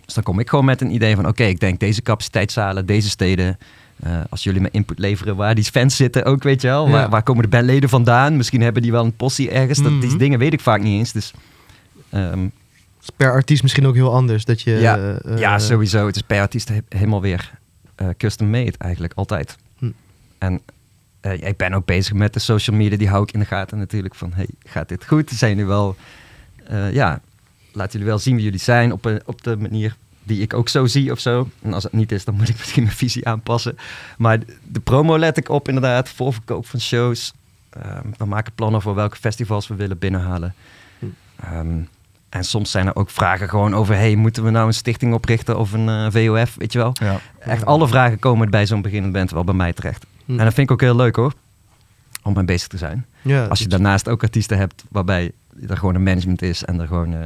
[0.06, 1.28] Dus dan kom ik gewoon met een idee van...
[1.28, 3.58] oké, ik denk deze capaciteitszalen, deze steden...
[4.04, 6.86] eh, als jullie me input leveren waar die fans zitten ook, weet je wel.
[6.86, 6.92] Ja.
[6.92, 8.38] Waar, waar komen de bandleden vandaan?
[8.38, 9.82] Misschien hebben die wel een possie ergens.
[9.82, 10.18] Dat, die Mhm.
[10.18, 11.12] dingen weet ik vaak niet eens.
[11.12, 11.34] Dus
[12.10, 12.46] ehm,
[13.02, 14.46] is per artiest misschien ook heel anders.
[14.46, 16.06] Dat je, Ja, eh, ja, sowieso.
[16.06, 17.52] Het is per artiest he- helemaal weer
[17.96, 19.58] eh, custom made eigenlijk, altijd.
[19.78, 19.90] Hm.
[20.38, 20.62] En
[21.22, 24.16] ik ben ook bezig met de social media, die hou ik in de gaten natuurlijk.
[24.16, 25.30] Van, hey, gaat dit goed?
[25.30, 25.96] Zijn jullie wel,
[26.92, 27.22] ja,
[27.74, 30.86] laten jullie wel zien wie jullie zijn op, op de manier die ik ook zo
[30.86, 31.50] zie of zo.
[31.62, 33.78] En als het niet is, dan moet ik misschien mijn visie aanpassen.
[34.18, 37.34] Maar de, promo let ik op inderdaad, voorverkoop van shows.
[37.70, 40.54] Ehm, we maken plannen voor welke festivals we willen binnenhalen.
[41.00, 41.06] Hm.
[41.36, 41.80] Ehm,
[42.30, 43.96] en soms zijn er ook vragen gewoon over...
[43.96, 46.92] hey, moeten we nou een stichting oprichten of een eh, VOF, weet je wel?
[46.94, 47.20] Ja.
[47.40, 50.06] Echt alle vragen komen bij zo'n beginnend band wel bij mij terecht.
[50.26, 50.40] Hm.
[50.40, 51.34] En dat vind ik ook heel leuk hoor,
[52.24, 53.06] om mee bezig te zijn.
[53.22, 55.32] ja, Als je daarnaast ook artiesten hebt waarbij
[55.68, 56.66] er gewoon een management is...
[56.66, 57.20] en er gewoon eh,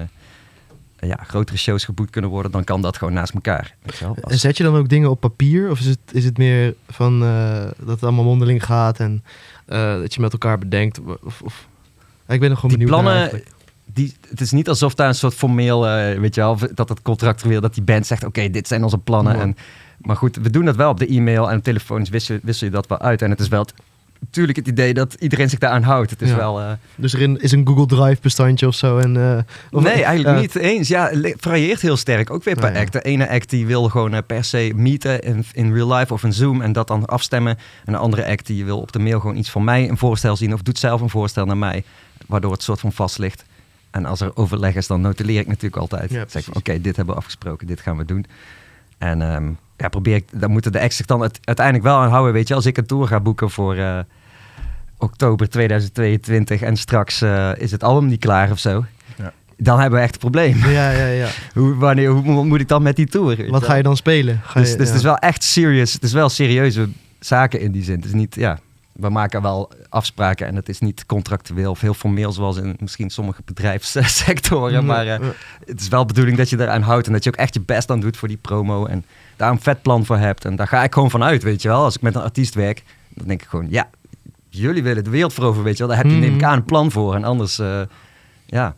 [1.08, 2.52] ja, grotere shows geboekt kunnen worden...
[2.52, 3.76] dan kan dat gewoon naast elkaar.
[4.24, 5.70] En zet je dan ook dingen op papier?
[5.70, 9.24] Of is het, is het meer van eh, dat het allemaal mondeling gaat en
[9.66, 11.00] eh, dat je met elkaar bedenkt?
[11.24, 11.68] Of,
[12.28, 13.42] ik ben nog gewoon die benieuwd plannen,
[13.94, 17.02] die, het is niet alsof daar een soort formeel, eh, weet je wel, dat het
[17.02, 19.40] contractueel, dat die band zegt, oké, dit zijn onze plannen.
[19.40, 19.58] En,
[19.98, 22.88] maar goed, we doen dat wel op de e-mail en telefonisch wissel, wissel je dat
[22.88, 23.22] wel uit.
[23.22, 23.74] En het is wel het-
[24.26, 26.10] natuurlijk het idee dat iedereen zich daaraan houdt.
[26.10, 26.36] Het is Ja.
[26.36, 26.60] wel...
[26.62, 28.98] eh, Dus er is een Google Drive bestandje of zo?
[28.98, 29.38] En, eh,
[29.72, 30.88] of- nee, eigenlijk niet eens.
[30.88, 32.30] Ja, varieert heel sterk.
[32.30, 32.94] Ook weer per act.
[32.94, 36.24] De ene act die wil gewoon eh, per se meeten in, in real life of
[36.24, 37.58] in Zoom en dat dan afstemmen.
[37.86, 40.36] En de andere act die wil op de mail gewoon iets van mij, een voorstel
[40.36, 41.84] zien of doet zelf een voorstel naar mij.
[42.28, 43.46] Waardoor het soort van vast ligt.
[43.92, 46.12] En als er overleg is, dan notuleer ik natuurlijk altijd.
[46.12, 48.26] Ja, zeg van, oké, dit hebben we afgesproken, dit gaan we doen.
[48.98, 49.52] En ehm,
[49.86, 52.34] ja, probeer ik, dan moeten de zich dan het- uiteindelijk wel aan houden.
[52.34, 54.00] Weet je, als ik een tour ga boeken voor eh,
[54.98, 58.86] oktober 2022 en straks eh, is het album niet klaar of zo.
[59.18, 59.34] Ja.
[59.58, 60.58] Dan hebben we echt een probleem.
[60.58, 61.28] Ja, ja, ja.
[61.54, 63.50] Hoe, wanneer, hoe mo- moet ik dan met die tour?
[63.50, 64.42] Wat ga je dan spelen?
[64.44, 64.92] Ga Dus, je- dus ja.
[64.92, 65.94] het is wel echt serious.
[65.94, 67.96] Het is wel serieuze zaken in die zin.
[67.96, 68.60] Het is niet, ja,
[68.96, 73.10] we maken wel afspraken en het is niet contractueel of heel formeel zoals in misschien
[73.10, 74.86] sommige bedrijfssectoren.
[74.86, 75.20] Maar eh,
[75.66, 77.62] het is wel de bedoeling dat je eraan houdt en dat je ook echt je
[77.62, 79.06] best aan doet voor die promo en
[79.36, 80.46] daar een vet plan voor hebt.
[80.46, 81.84] En daar ga ik gewoon van uit, weet je wel.
[81.84, 83.90] Als ik met een artiest werk, dan denk ik gewoon, ja,
[84.50, 85.96] jullie willen de wereld veroveren, weet je wel.
[85.96, 86.46] Daar heb je, neem ik Mhm.
[86.50, 87.16] aan, een plan voor.
[87.16, 87.82] En anders, eh,
[88.46, 88.76] ja.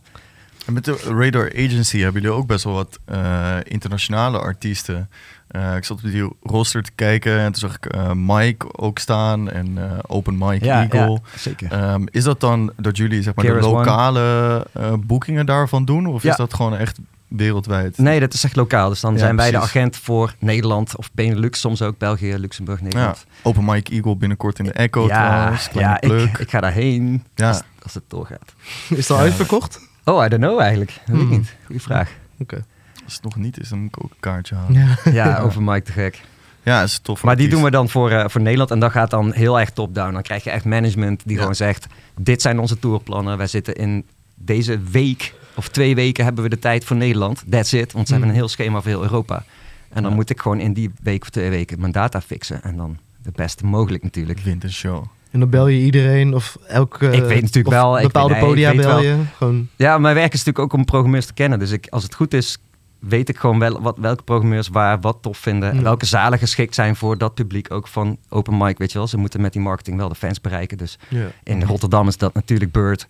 [0.65, 5.09] En met de Radar Agency hebben jullie ook best wel wat eh, internationale artiesten.
[5.47, 8.99] Eh, ik zat op die roster te kijken en toen zag ik eh, Mike ook
[8.99, 11.19] staan en eh, Open Mike Eagle.
[11.35, 11.71] zeker.
[11.71, 16.05] Ehm, is dat dan dat jullie zeg maar, de lokale eh, boekingen daarvan doen?
[16.05, 16.31] Of Ja.
[16.31, 17.97] is dat gewoon echt wereldwijd?
[17.97, 18.89] Nee, dat is echt lokaal.
[18.89, 22.77] Dus dan Ja, zijn wij de agent voor Nederland of Benelux, soms ook België, Luxemburg,
[22.79, 23.25] Ja, Nederland.
[23.43, 25.69] Open Mike Eagle binnenkort in de Echo trouwens.
[25.69, 27.47] Kleine ja ik, ik ga daarheen Ja.
[27.47, 28.53] als, als het doorgaat.
[28.89, 29.21] Is het al Ja.
[29.23, 29.79] uitverkocht?
[30.03, 30.91] Oh, I don't know eigenlijk.
[31.05, 31.37] Dat weet ik Hmm.
[31.37, 31.55] niet.
[31.65, 32.09] Goeie vraag.
[32.39, 32.63] Oké.
[33.07, 34.73] Als het nog niet is, dan moet ik ook een kaartje halen.
[34.73, 34.97] Ja.
[35.11, 36.21] Ja, over Mike te gek.
[36.63, 37.23] Ja, is tof.
[37.23, 39.69] Maar die doen we dan voor, eh, voor Nederland en dat gaat dan heel erg
[39.69, 40.13] top-down.
[40.13, 41.39] Dan krijg je echt management die Ja.
[41.39, 41.87] gewoon zegt,
[42.19, 43.37] dit zijn onze tourplannen.
[43.37, 47.43] Wij zitten in deze week of twee weken hebben we de tijd voor Nederland.
[47.49, 48.21] That's it, want ze Hmm.
[48.23, 49.43] hebben een heel schema voor heel Europa.
[49.89, 50.17] En dan Ja.
[50.17, 52.63] moet ik gewoon in die week of twee weken mijn data fixen.
[52.63, 54.39] En dan de beste mogelijk natuurlijk.
[54.39, 55.05] Wint een show.
[55.31, 57.05] En dan bel je iedereen of elke...
[57.05, 59.15] Ik weet natuurlijk of wel, ik Bepaalde weet- podia ik weet bel je.
[59.37, 61.59] Gewoon, Ja, mijn werk is natuurlijk ook om programmeurs te kennen.
[61.59, 62.57] Dus ik, als het goed is,
[62.99, 65.69] weet ik gewoon wel wat, welke programmeurs waar wat tof vinden.
[65.69, 65.81] En Ja.
[65.81, 69.07] welke zalen geschikt zijn voor dat publiek ook van open mic, weet je wel.
[69.07, 70.77] Ze moeten met die marketing wel de fans bereiken.
[70.77, 71.27] Dus ja.
[71.43, 73.07] in Rotterdam is dat natuurlijk Bird.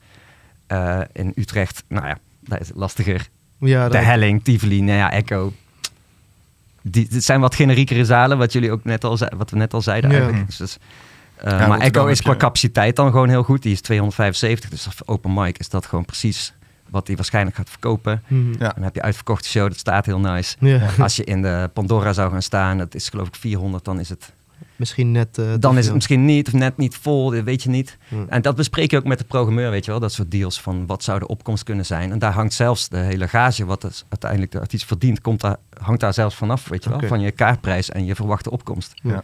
[0.67, 3.28] Eh, in Utrecht, nou ja, daar is het lastiger.
[3.60, 5.54] Ja, De dat- Helling, Tivoli, nou ja, Echo.
[6.82, 9.73] Die, dit zijn wat generiekere zalen, wat, jullie ook net al, zei- wat we net
[9.73, 10.17] al zeiden Ja.
[10.17, 10.47] eigenlijk.
[10.47, 10.78] Dus, dus,
[11.36, 13.62] eh, maar Echo is qua capaciteit dan gewoon heel goed.
[13.62, 16.54] Die is 275, dus open mic is dat gewoon precies
[16.89, 18.23] wat hij waarschijnlijk gaat verkopen.
[18.28, 18.52] Mhm.
[18.60, 18.69] Ja.
[18.69, 20.56] Dan heb je uitverkochte show, dat staat heel nice.
[20.60, 20.89] Ja.
[21.00, 24.10] Als je in de Pandora zou gaan staan, dat is geloof ik 400, dan is
[24.10, 24.32] het,
[24.76, 25.38] Misschien net...
[25.38, 27.97] eh, dan is het misschien niet of net niet vol, dat weet je niet.
[28.28, 30.00] En dat bespreek je ook met de programmeur, weet je wel.
[30.00, 32.12] Dat soort deals van wat zou de opkomst kunnen zijn.
[32.12, 35.56] En daar hangt zelfs de hele gage, wat dus uiteindelijk de artiest verdient, komt daar,
[35.80, 37.00] hangt daar zelfs vanaf, weet je wel.
[37.08, 38.93] Van je kaartprijs en je verwachte opkomst.
[39.04, 39.23] Ja.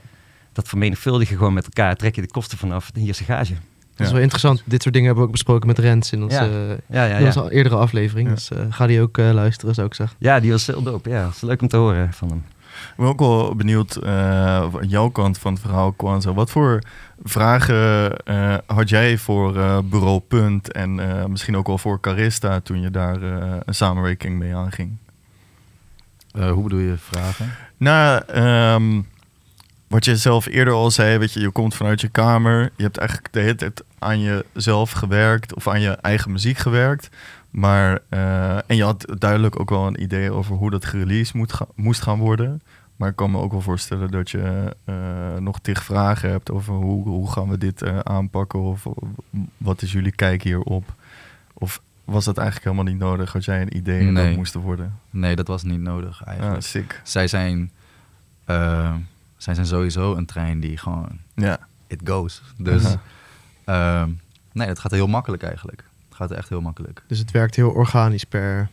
[0.54, 3.54] Dat vermenigvuldig je gewoon met elkaar, trek je de kosten vanaf, hier is je gage.
[3.96, 4.14] Dat is Ja.
[4.14, 4.62] wel interessant.
[4.66, 6.36] Dit soort dingen hebben we ook besproken met Rens in onze,
[6.90, 7.04] Ja.
[7.04, 7.50] Ja, ja, in onze ja.
[7.50, 8.28] eerdere aflevering.
[8.28, 8.34] Ja.
[8.34, 10.18] Dus eh, ga die ook eh, luisteren, zou ik zeggen.
[10.20, 11.10] ja, die was heel dope.
[11.10, 12.44] Ja, het is leuk om te horen van hem.
[12.74, 16.34] Ik ben ook wel benieuwd, eh, van jouw kant van het verhaal, Kwanzaa.
[16.34, 16.82] Wat voor
[17.24, 22.60] vragen eh, had jij voor eh, Bureau Punt en eh, misschien ook wel voor Carista
[22.60, 24.98] toen je daar eh, een samenwerking mee aanging?
[26.32, 27.50] Eh, hoe bedoel je vragen?
[27.78, 29.02] Nou, ehm,
[29.94, 32.72] wat je zelf eerder al zei, weet je, je komt vanuit je kamer.
[32.76, 37.10] Je hebt eigenlijk de hele tijd aan jezelf gewerkt of aan je eigen muziek gewerkt.
[37.50, 41.54] Maar, eh, en je had duidelijk ook wel een idee over hoe dat gereleased moet
[41.54, 42.62] ga- moest gaan worden.
[42.96, 44.96] Maar ik kan me ook wel voorstellen dat je eh,
[45.40, 48.86] nog tig vragen hebt over hoe, hoe gaan we dit eh, aanpakken of
[49.58, 50.94] wat is jullie kijk hierop.
[51.54, 53.34] Of was dat eigenlijk helemaal niet nodig?
[53.34, 54.28] Had jij een idee en Nee.
[54.28, 55.00] dat moest worden?
[55.10, 56.62] Nee, dat was niet nodig eigenlijk.
[56.64, 57.02] sick.
[57.04, 57.72] Zij zijn,
[59.44, 61.60] zij zijn sowieso een trein die gewoon, Ja.
[61.88, 62.42] it goes.
[62.58, 62.84] Dus
[63.64, 64.10] ehm,
[64.52, 65.84] nee, dat gaat heel makkelijk eigenlijk.
[66.08, 67.02] Het gaat echt heel makkelijk.
[67.08, 68.70] Dus het werkt heel organisch per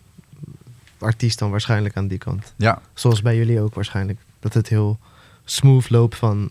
[0.99, 2.55] artiest dan waarschijnlijk aan die kant.
[2.57, 4.19] Ja, Zoals bij jullie ook waarschijnlijk.
[4.41, 4.99] Dat het heel
[5.45, 6.51] smooth loopt van...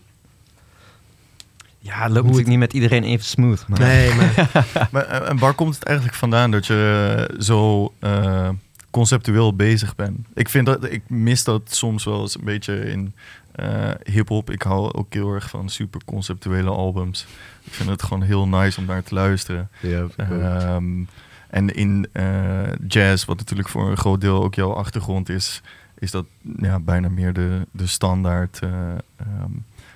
[1.78, 3.64] Ja, het loopt natuurlijk niet met iedereen even smooth.
[3.68, 4.50] Maar Nee, maar
[4.92, 8.48] Maar, eh, en waar komt het eigenlijk vandaan dat je zo eh,
[8.90, 10.26] conceptueel bezig bent?
[10.34, 13.14] Ik vind dat ik mis dat soms wel eens een beetje in
[13.52, 14.50] eh hip-hop.
[14.50, 17.26] Ik hou ook heel erg van super conceptuele albums.
[17.64, 19.68] Ik vind het gewoon heel nice om naar te luisteren.
[19.80, 21.02] ja Ehm,
[21.50, 25.62] en in eh, jazz, wat natuurlijk voor een groot deel ook jouw achtergrond is,
[25.98, 26.26] is dat
[26.56, 28.70] ja, bijna meer de, de standaard eh,
[29.16, 29.52] ehm,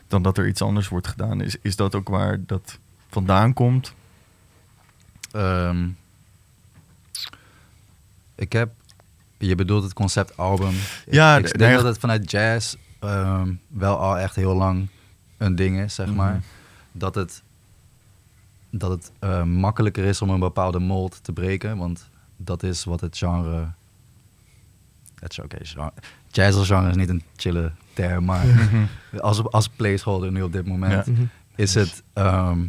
[0.08, 1.40] dan dat er iets anders wordt gedaan.
[1.40, 2.78] Is, is dat ook waar dat
[3.10, 3.94] vandaan komt?
[5.32, 5.88] Ehm,
[8.34, 8.72] ik heb,
[9.38, 10.74] je bedoelt het conceptalbum.
[11.10, 14.88] Ja, ik, denk dat het vanuit jazz ehm, wel al echt heel lang
[15.36, 16.32] een ding is, zeg maar.
[16.32, 16.42] Mhm.
[16.92, 17.42] Dat het,
[18.70, 23.00] dat het eh, makkelijker is om een bepaalde mold te breken, want dat is wat
[23.00, 23.68] het genre...
[25.14, 25.56] Het is oké,
[26.28, 28.44] jazz als genre is niet een chille term, maar
[29.20, 31.12] als, als placeholder nu op dit moment Ja.
[31.12, 31.24] Mhm.
[31.54, 32.66] is het, ehm,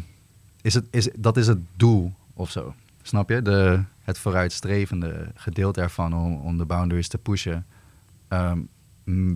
[0.62, 2.74] is het is, dat is het doel of zo.
[3.02, 3.42] Snap je?
[3.42, 7.66] De, het vooruitstrevende gedeelte ervan om, om de boundaries te pushen.
[8.28, 8.58] Ehm,
[9.04, 9.34] m-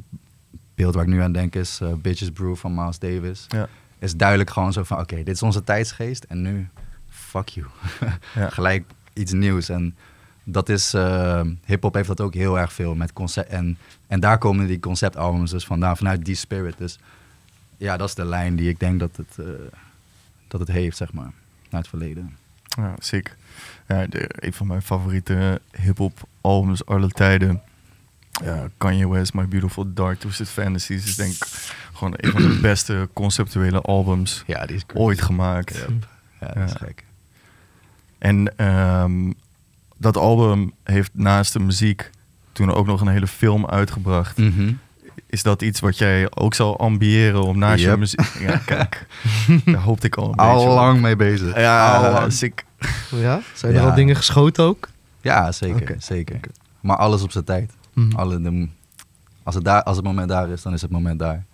[0.74, 3.46] beeld waar ik nu aan denk is eh, Bitches Brew van Miles Davis.
[3.48, 3.68] Ja.
[3.98, 6.68] Is duidelijk gewoon zo van, oké, dit is onze tijdsgeest en nu,
[7.08, 7.66] fuck you.
[8.34, 8.48] Ja.
[8.50, 9.68] Gelijk iets nieuws.
[9.68, 9.96] En
[10.44, 13.48] dat is, eh hip-hop heeft dat ook heel erg veel met concept.
[13.48, 16.78] En, en daar komen die conceptalbums dus vandaan, vanuit die spirit.
[16.78, 16.98] Dus
[17.76, 19.46] ja, dat is de lijn die ik denk dat het, eh,
[20.48, 21.32] dat het heeft, zeg maar,
[21.70, 22.36] naar het verleden.
[22.76, 23.36] Ja, sick.
[23.88, 27.62] Ja, de, een van mijn favoriete hip-hop albums aller tijden.
[28.44, 31.44] Ja, Kanye West, My Beautiful Dark Twisted Fantasies is denk ik
[31.92, 35.86] gewoon een van de beste conceptuele albums Ja, die is ooit gemaakt.
[36.40, 36.78] Ja, dat is Ja.
[36.86, 37.04] gek.
[38.18, 39.32] En ehm,
[39.96, 42.10] dat album heeft naast de muziek
[42.52, 44.36] toen ook nog een hele film uitgebracht.
[44.38, 44.72] Mhm.
[45.30, 48.20] Is dat iets wat jij ook zou ambiëren om naast je muziek...
[48.38, 49.06] Ja, kijk.
[49.64, 50.74] Daar hoopte ik al een Al beetje op.
[50.74, 51.56] lang mee bezig.
[51.56, 52.32] Ja, lang.
[52.32, 52.64] sick.
[53.10, 53.40] ja?
[53.54, 54.88] Zijn er al dingen geschoten ook?
[55.20, 55.96] Ja, zeker.
[55.98, 56.40] Zeker.
[56.80, 57.72] Maar alles op zijn tijd.
[57.94, 58.16] Mhm.
[58.16, 58.68] Alle, de,
[59.42, 61.44] als, het daar, als het moment daar is, dan is het moment daar.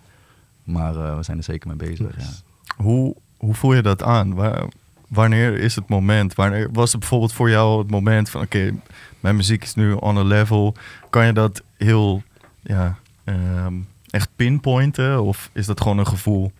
[0.63, 2.15] Maar eh, we zijn er zeker mee bezig.
[2.17, 2.83] Ja.
[2.83, 4.33] Hoe, hoe voel je dat aan?
[4.33, 4.65] Waar-
[5.07, 6.35] wanneer is het moment?
[6.35, 8.41] Wanneer was het bijvoorbeeld voor jou het moment van...
[8.41, 8.73] oké,
[9.19, 10.73] mijn muziek is nu on a level.
[11.09, 12.23] Kan je dat heel
[12.61, 13.73] ja, ehm,
[14.09, 15.23] echt pinpointen?
[15.23, 16.51] Of is dat gewoon een gevoel?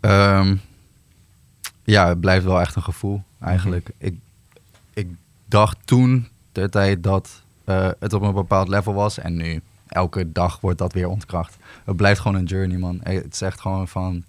[0.00, 0.56] Ehm,
[1.84, 3.90] ja, het blijft wel echt een gevoel eigenlijk.
[3.98, 4.14] ik,
[4.94, 5.08] ik
[5.44, 10.32] dacht toen de tijd dat eh, het op een bepaald level was en nu elke
[10.32, 11.56] dag wordt dat weer ontkracht.
[11.84, 13.02] Het blijft gewoon een journey, man.
[13.02, 14.24] Eh, Het is echt gewoon van.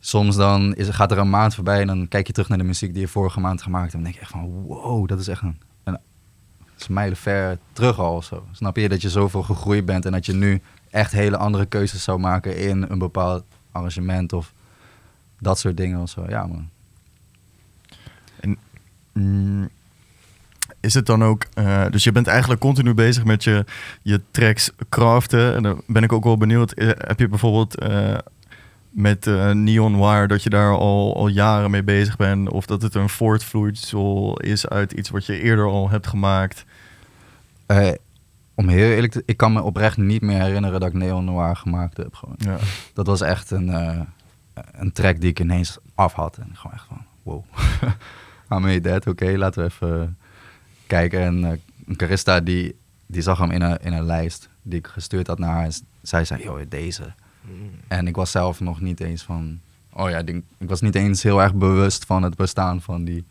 [0.00, 2.64] Soms dan is, gaat er een maand voorbij en dan kijk je terug naar de
[2.64, 3.94] muziek die je vorige maand gemaakt hebt.
[3.94, 5.60] En dan denk je echt van, wow, dat is echt een,
[6.80, 8.46] is mijlen ver terug al zo.
[8.52, 10.60] Snap je dat je zoveel gegroeid bent en dat je nu
[10.90, 14.52] echt hele andere keuzes zou maken in een bepaald arrangement of
[15.38, 16.24] dat soort dingen of zo.
[16.28, 16.68] Ja, man.
[19.12, 19.68] Mm,
[20.80, 21.44] is het dan ook...
[21.54, 23.64] eh, dus je bent eigenlijk continu bezig met je,
[24.02, 25.54] je tracks craften.
[25.54, 26.72] En dan ben ik ook wel benieuwd.
[26.72, 28.18] eh, heb je bijvoorbeeld eh,
[28.98, 30.26] met eh, Neon Wire...
[30.26, 32.50] dat je daar al, al jaren mee bezig bent?
[32.50, 36.64] Of dat het een voortvloeisel is uit iets wat je eerder al hebt gemaakt?
[37.66, 37.90] Eh,
[38.54, 41.56] om heel eerlijk te ik kan me oprecht niet meer herinneren dat ik Neon Noir
[41.56, 42.14] gemaakt heb.
[42.14, 42.34] Gewoon.
[42.38, 42.56] Ja.
[42.94, 44.00] Dat was echt een, eh,
[44.72, 46.36] een track die ik ineens af had.
[46.36, 47.44] En gewoon echt van, wow.
[48.52, 50.18] I made that, oké, laten we even
[50.86, 51.20] kijken.
[51.20, 51.62] En
[51.96, 55.50] Carista, die, die zag hem in een, in een lijst die ik gestuurd had naar
[55.50, 55.64] haar.
[55.64, 57.14] En zij zei, joh, deze.
[57.88, 59.60] En ik was zelf nog niet eens van,
[59.92, 63.24] oh ja, ik, ik was niet eens heel erg bewust van het bestaan van die,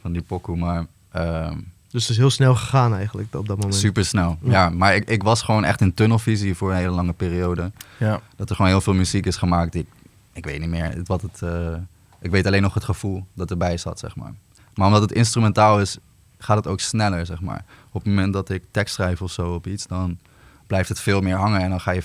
[0.00, 0.56] van die pokoe.
[0.56, 1.58] Maar ehm,
[1.90, 3.74] Dus het is heel snel gegaan eigenlijk op dat moment.
[3.74, 4.38] super snel.
[4.42, 4.50] Ja.
[4.50, 7.70] Ja, maar ik, ik was gewoon echt in tunnelvisie voor een hele lange periode.
[7.98, 8.20] Ja.
[8.36, 9.72] Dat er gewoon heel veel muziek is gemaakt.
[9.72, 9.88] die Ik,
[10.32, 11.42] ik weet niet meer wat het.
[11.42, 11.74] eh,
[12.20, 14.32] ik weet alleen nog het gevoel dat erbij zat, zeg maar.
[14.74, 15.98] Maar omdat het instrumentaal is,
[16.38, 17.64] gaat het ook sneller, zeg maar.
[17.90, 20.18] Op het moment dat ik tekst schrijf of zo op iets, dan
[20.66, 21.60] blijft het veel meer hangen.
[21.60, 22.02] En dan ga je,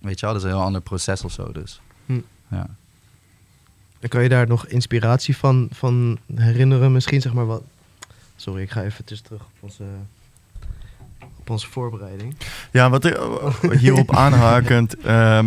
[0.00, 1.52] weet je wel, dat is een heel ander proces of zo.
[1.52, 2.20] Dus Hm.
[2.50, 2.66] ja.
[4.00, 6.92] En kan je daar nog inspiratie van, van herinneren?
[6.92, 7.62] Misschien zeg maar wat...
[8.36, 9.84] Sorry, ik ga even terug op onze,
[11.38, 12.36] op onze voorbereiding.
[12.72, 15.46] Ja, wat er- hierop aanhakend, ehm,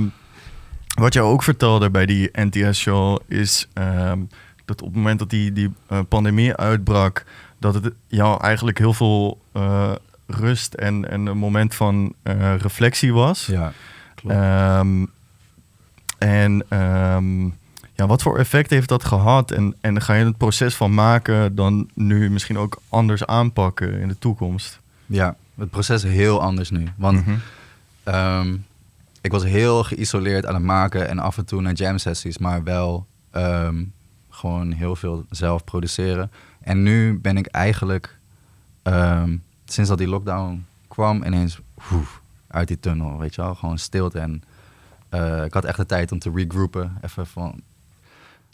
[1.00, 4.20] wat jij ook vertelde bij die NTS-show, is ehm,
[4.66, 7.26] dat op het moment dat die, die eh, pandemie uitbrak,
[7.60, 9.92] dat het jou eigenlijk heel veel eh,
[10.28, 13.46] rust en, en een moment van eh, reflectie was.
[13.46, 13.72] ja.
[14.16, 14.36] Klopt.
[14.36, 15.06] Ehm,
[16.18, 17.44] en ehm,
[17.94, 19.52] ja, wat voor effect heeft dat gehad?
[19.52, 24.08] En, en ga je het proces van maken dan nu misschien ook anders aanpakken in
[24.08, 24.80] de toekomst?
[25.06, 26.88] ja, het proces is heel anders nu.
[26.96, 27.36] Want Mhm.
[28.04, 28.56] Ehm,
[29.22, 32.64] ik was heel geïsoleerd aan het maken en af en toe naar jam sessies, maar
[32.64, 33.06] wel
[34.30, 36.32] gewoon heel veel zelf produceren.
[36.62, 38.18] En nu ben ik eigenlijk,
[39.66, 41.60] sinds dat die lockdown kwam, ineens
[42.48, 44.20] uit die tunnel, weet je wel, gewoon stilte.
[44.20, 44.44] En
[45.10, 47.62] eh, ik had echt de tijd om te regroupen, even van,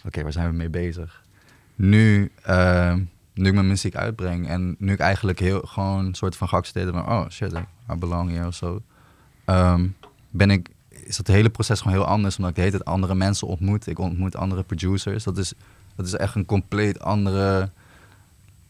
[0.05, 1.23] oké, waar zijn we mee bezig?
[1.75, 3.03] Nu, ehm,
[3.33, 6.91] nu ik mijn muziek uitbreng en nu ik eigenlijk heel gewoon een soort van geaccepteerd
[6.91, 7.53] ben, oh shit,
[7.91, 8.81] I belong hier of zo
[9.45, 9.87] ehm,
[10.29, 12.37] ben ik, is dat hele proces gewoon heel anders.
[12.37, 13.87] Omdat ik de hele andere mensen ontmoet.
[13.87, 15.23] Ik ontmoet andere producers.
[15.23, 15.53] Dat is,
[15.95, 17.69] dat is echt een compleet andere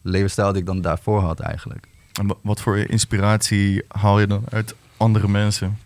[0.02, 1.88] levensstijl die ik dan daarvoor had eigenlijk.
[2.20, 5.78] En wat voor inspiratie haal je dan uit andere mensen?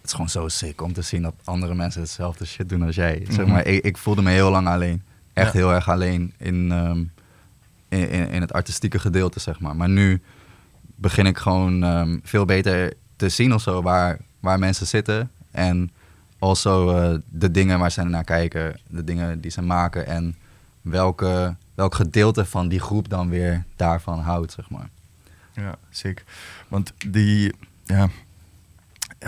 [0.00, 2.94] Het is gewoon zo sick om te zien dat andere mensen hetzelfde shit doen als
[2.94, 3.22] jij.
[3.28, 3.50] Zeg Mhm.
[3.50, 5.02] maar, ik, ik voelde me heel lang alleen.
[5.32, 5.58] Echt Ja.
[5.58, 6.98] heel erg alleen in, ehm,
[7.88, 9.76] in, in, in het artistieke gedeelte, zeg maar.
[9.76, 10.22] Maar nu
[10.94, 15.30] begin ik gewoon ehm, veel beter te zien of zo waar, waar mensen zitten.
[15.50, 15.90] En
[16.38, 20.06] also eh, de dingen waar ze naar kijken, de dingen die ze maken.
[20.06, 20.36] En
[20.80, 24.88] welke, welk gedeelte van die groep dan weer daarvan houdt, zeg maar.
[25.54, 26.24] Ja, zeker.
[26.68, 27.52] Want die,
[27.84, 28.08] ja,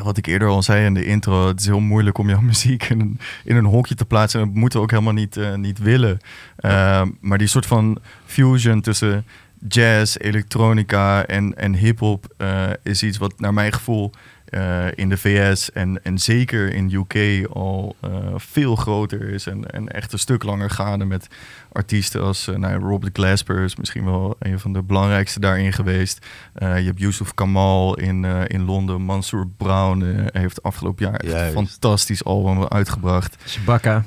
[0.02, 2.84] wat ik eerder al zei in de intro, het is heel moeilijk om jouw muziek
[2.84, 4.40] in een, in een hokje te plaatsen.
[4.40, 6.18] En dat moeten we ook helemaal niet, eh, niet willen.
[6.56, 9.24] Ehm, maar die soort van fusion tussen
[9.68, 14.10] jazz, elektronica en, en hip-hop eh, is iets wat naar mijn gevoel
[14.46, 19.46] eh, in de VS en, en zeker in UK al eh, veel groter is.
[19.46, 21.28] En, en echt een stuk langer gaande met
[21.72, 26.26] artiesten als uh, nou, Robert Glasper is misschien wel een van de belangrijkste daarin geweest.
[26.58, 29.02] Uh, je hebt Yusuf Kamal in, uh, in Londen.
[29.02, 33.36] Mansour Brown uh, heeft afgelopen jaar echt een fantastisch album uitgebracht.
[33.46, 34.04] Shabaka.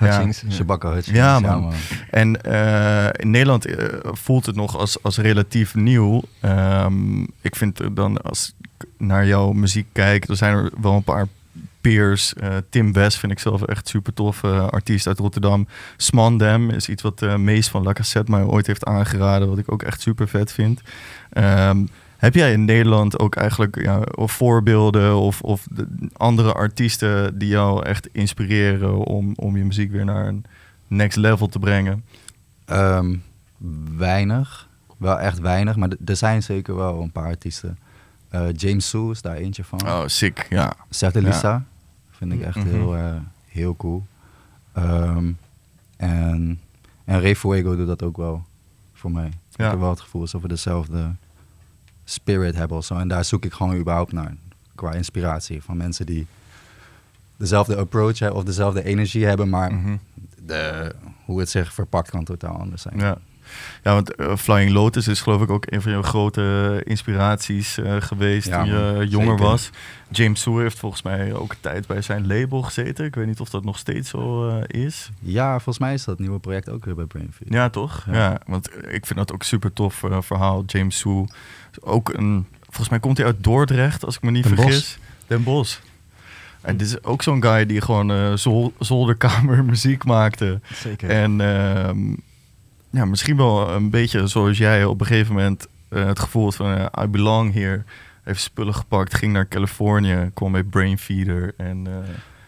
[0.00, 0.40] Hutchings.
[0.40, 1.18] Ja, Hutchings.
[1.18, 1.50] Ja, man.
[1.50, 1.72] Ja, man.
[2.10, 6.22] En uh, in Nederland uh, voelt het nog als, als relatief nieuw.
[6.42, 11.02] Um, ik vind dan als ik naar jouw muziek kijk, er zijn er wel een
[11.02, 11.26] paar
[11.80, 12.34] peers.
[12.42, 14.42] Uh, Tim West vind ik zelf echt super tof.
[14.42, 15.68] Uh, artiest uit Rotterdam.
[15.96, 19.48] Smandem is iets wat uh, Mees van La Cassette mij ooit heeft aangeraden.
[19.48, 20.80] Wat ik ook echt super vet vind.
[21.32, 21.88] Um,
[22.20, 25.66] heb jij in Nederland ook eigenlijk ja, of voorbeelden of, of
[26.12, 30.44] andere artiesten die jou echt inspireren om, om je muziek weer naar een
[30.86, 32.04] next level te brengen?
[32.66, 33.22] Um,
[33.96, 34.68] weinig.
[34.96, 37.78] Wel echt weinig, maar er zijn zeker wel een paar artiesten.
[38.34, 39.82] Uh, James Sue is daar eentje van.
[39.82, 40.72] Oh, sick, ja.
[40.90, 41.64] Seth Lisa ja.
[42.10, 42.72] vind ik echt mm -hmm.
[42.72, 43.14] heel, uh,
[43.46, 44.06] heel cool.
[44.78, 45.38] Um,
[45.96, 46.60] en,
[47.04, 48.44] en Ray Fuego doet dat ook wel
[48.92, 49.30] voor mij.
[49.50, 49.64] Ja.
[49.64, 51.14] Ik heb wel het gevoel alsof we dezelfde
[52.10, 52.94] spirit hebben of zo.
[52.94, 54.34] En daar zoek ik gewoon überhaupt naar.
[54.74, 56.26] Qua inspiratie van mensen die
[57.36, 59.80] dezelfde approach hebben of dezelfde energie hebben, maar Mhm.
[59.80, 60.00] mm -hmm.
[60.46, 60.92] de,
[61.24, 62.98] hoe het zich verpakt kan totaal anders zijn.
[62.98, 63.18] Ja.
[63.82, 67.96] Ja, want uh, Flying Lotus is geloof ik ook een van je grote inspiraties uh,
[68.00, 69.44] geweest ja, toen je jonger zeker.
[69.44, 69.70] was.
[70.10, 73.04] James Sue heeft volgens mij ook een tijd bij zijn label gezeten.
[73.04, 75.10] Ik weet niet of dat nog steeds zo is.
[75.20, 77.52] Ja, volgens mij is dat nieuwe project ook weer bij Brainfeed.
[77.52, 78.04] Ja, toch?
[78.06, 78.14] Ja.
[78.14, 78.40] ja.
[78.46, 80.62] want ik vind dat ook super tof verhaal.
[80.66, 81.26] James Sue,
[81.80, 84.98] ook een, volgens mij komt hij uit Dordrecht, als ik me niet Den vergis.
[85.26, 85.78] Den Bosch.
[86.60, 90.60] En dit is ook zo'n guy die gewoon uh, zol zolderkamer muziek maakte.
[90.72, 91.10] Zeker.
[91.10, 91.90] En uh,
[92.90, 96.78] ja, misschien wel een beetje zoals jij op een gegeven moment uh, het gevoel van
[96.78, 97.82] uh, I belong here.
[98.22, 101.54] Heeft spullen gepakt, ging naar Californië, kwam bij Brainfeeder.
[101.56, 101.86] En,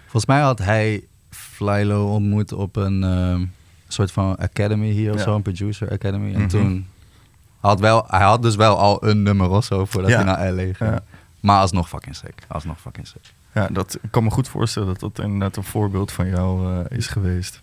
[0.02, 3.44] Volgens mij had hij Flylo ontmoet op een ehm,
[3.88, 5.22] soort van academy hier of Ja.
[5.22, 6.32] zo, een producer academy.
[6.34, 6.48] En Mhm.
[6.48, 6.86] toen
[7.70, 10.16] had wel, hij had dus wel al een nummer of zo voordat Ja.
[10.16, 10.76] hij naar LA ging.
[10.78, 11.02] Ja.
[11.40, 12.34] Maar alsnog fucking sick.
[12.48, 13.22] Alsnog fucking sick.
[13.54, 16.98] Ja, dat, ik kan me goed voorstellen dat dat inderdaad een voorbeeld van jou eh,
[16.98, 17.60] is geweest.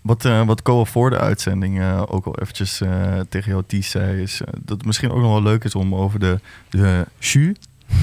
[0.00, 3.90] Wat, eh wat Koa voor de uitzending eh, ook al eventjes eh, tegen jou Ties
[3.90, 7.54] zei, is dat het misschien ook nog wel leuk is om over de, de SHU,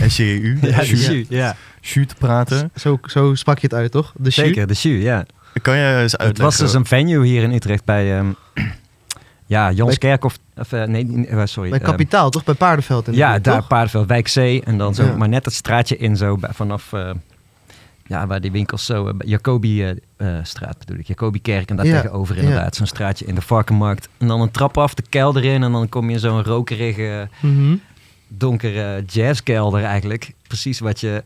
[0.07, 1.55] S-J-U, Ja, de SHU, shoe, ja.
[1.81, 2.71] SHU te praten.
[2.75, 4.13] Zo, zo sprak je het uit, toch?
[4.17, 4.45] De shoe?
[4.45, 5.25] Zeker, de shoe, ja.
[5.61, 6.45] Kan jij eens Het uitleggen?
[6.45, 8.17] was dus een venue hier in Utrecht bij...
[8.17, 8.31] ehm
[9.45, 10.37] ja, Janskerk of...
[10.57, 11.69] of eh, nee, eh, sorry.
[11.69, 12.43] Bij ehm, Kapitaal, toch?
[12.43, 13.67] Bij Paardenveld in Ja, buurt, daar toch?
[13.67, 14.35] Paardenveld, Wijk C.
[14.67, 15.15] En dan zo, Ja.
[15.15, 16.93] maar net het straatje in zo vanaf...
[16.93, 17.09] eh,
[18.07, 19.07] ja, waar die winkels zo...
[19.07, 21.07] eh, Jacobi-straat bedoel ik.
[21.07, 22.41] Jacobi-kerk en daar Ja, tegenover ja.
[22.41, 22.75] inderdaad.
[22.75, 24.09] Zo'n straatje in de Varkenmarkt.
[24.17, 25.63] En dan een trap af, de kelder in.
[25.63, 27.75] En dan kom je in zo'n rokerige, Mhm.
[28.27, 30.33] donkere jazzkelder eigenlijk.
[30.47, 31.23] Precies wat je...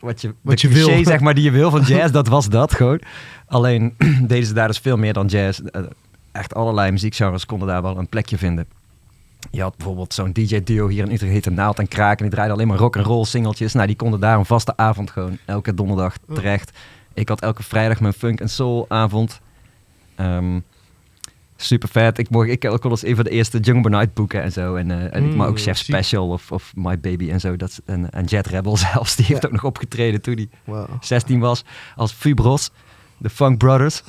[0.00, 1.04] Wat je, Wat je wil.
[1.04, 3.00] zeg maar, die je wil van jazz, dat was dat gewoon.
[3.46, 3.94] Alleen
[4.26, 5.58] deden ze daar dus veel meer dan jazz.
[5.60, 5.80] Eh,
[6.32, 8.66] Echt allerlei muziekgenres konden daar wel een plekje vinden.
[9.50, 12.16] Je had bijvoorbeeld zo'n DJ-duo hier in Utrecht, heette Naald en Kraak.
[12.18, 13.72] En die draaiden alleen maar rock and roll singeltjes.
[13.72, 16.34] Nou, die konden daar een vaste avond gewoon elke donderdag Oh.
[16.34, 16.78] terecht.
[17.14, 19.40] Ik had elke vrijdag mijn funk en soul avond.
[20.14, 20.60] Ehm,
[21.56, 22.18] super vet.
[22.18, 24.74] Ik, mocht, ik kon als een van de eerste Jungle Night boeken en zo.
[24.74, 25.86] En, eh, en ik, maar ook Mm, Chef ziek.
[25.86, 27.56] Special of, of My Baby en zo.
[27.56, 29.46] Dat, en, en Jet Rebel zelfs, die heeft Ja.
[29.48, 30.86] ook nog opgetreden toen hij Wauw.
[31.00, 31.64] 16 was.
[31.96, 32.70] Als Fubros,
[33.16, 34.02] de Funk Brothers.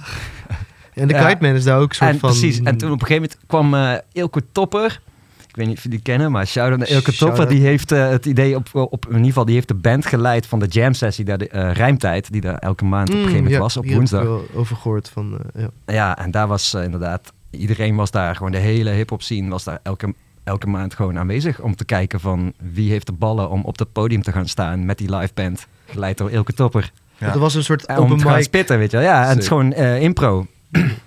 [0.93, 1.13] En de.
[1.13, 2.29] Kite Man is daar ook een soort En van...
[2.29, 5.01] precies, en toen op een gegeven moment kwam eh Ilko Topper.
[5.47, 7.37] Ik weet niet of jullie die kennen, maar shout-out naar Ilko Shout-out.
[7.37, 7.55] Topper.
[7.55, 10.45] Die heeft eh, het idee op, op, in ieder geval, die heeft de band geleid
[10.45, 13.43] van de jam sessie, daar de eh, Rijmtijd, die daar elke maand op een gegeven
[13.43, 14.29] moment Mm, ja, was, op hier heb ik woensdag.
[14.29, 15.37] wel over gehoord van...
[15.53, 15.93] eh, ja.
[15.93, 19.79] Ja, en daar was inderdaad, iedereen was daar, gewoon de hele hip-hop scene was daar
[19.83, 20.13] elke,
[20.43, 23.91] elke maand gewoon aanwezig om te kijken van wie heeft de ballen om op het
[23.91, 26.91] podium te gaan staan met die live band, geleid door Ilke Topper.
[27.17, 27.31] Ja.
[27.31, 28.43] Dat was een soort open te gaan mic.
[28.43, 29.05] spitten, weet je wel.
[29.05, 30.47] Ja, en het is gewoon eh, impro.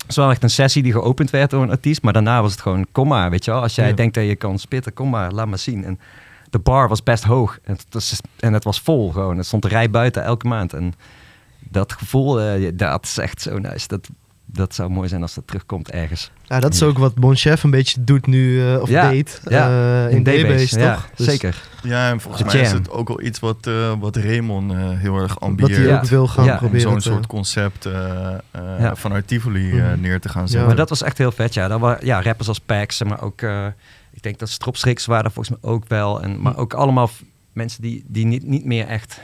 [0.00, 2.52] Het is wel echt een sessie die geopend werd door een artiest, maar daarna was
[2.52, 3.60] het gewoon, kom maar, weet je wel.
[3.62, 3.94] Als jij Ja.
[3.94, 5.84] denkt dat je kan spitten, kom maar, laat maar zien.
[5.84, 6.00] En
[6.50, 9.36] de bar was best hoog en het, was, en het was vol gewoon.
[9.36, 10.72] Het stond de rij buiten elke maand.
[10.72, 10.94] En
[11.58, 13.88] dat gevoel, eh, dat is echt zo nice.
[13.88, 14.08] Dat,
[14.52, 16.30] dat zou mooi zijn als dat terugkomt ergens.
[16.44, 19.40] Ja, dat is ook wat Bon Chef een beetje doet nu, eh, of Ja, deed,
[19.48, 19.68] ja,
[20.06, 21.08] eh, in D-Base, ja, toch?
[21.16, 21.62] Dus zeker.
[21.82, 24.78] Ja, en volgens De mij is het ook wel iets wat, eh, wat Raymond eh,
[24.90, 25.76] heel erg Dat ambieert.
[25.76, 25.96] hij Ja.
[25.96, 28.38] ook wil gaan proberen zo'n soort concept eh, eh,
[28.78, 28.96] Ja.
[28.96, 30.00] vanuit Tivoli Mhm.
[30.00, 30.48] neer te gaan Ja.
[30.48, 30.66] zetten.
[30.66, 31.68] Maar dat was echt heel vet, ja.
[31.68, 33.42] Dat waren ja, rappers als Pax, maar ook...
[33.42, 33.66] eh,
[34.12, 36.22] ik denk dat Stropschriks waren volgens mij ook wel.
[36.22, 37.10] En, maar ook allemaal
[37.52, 39.20] mensen die, die niet, niet meer echt...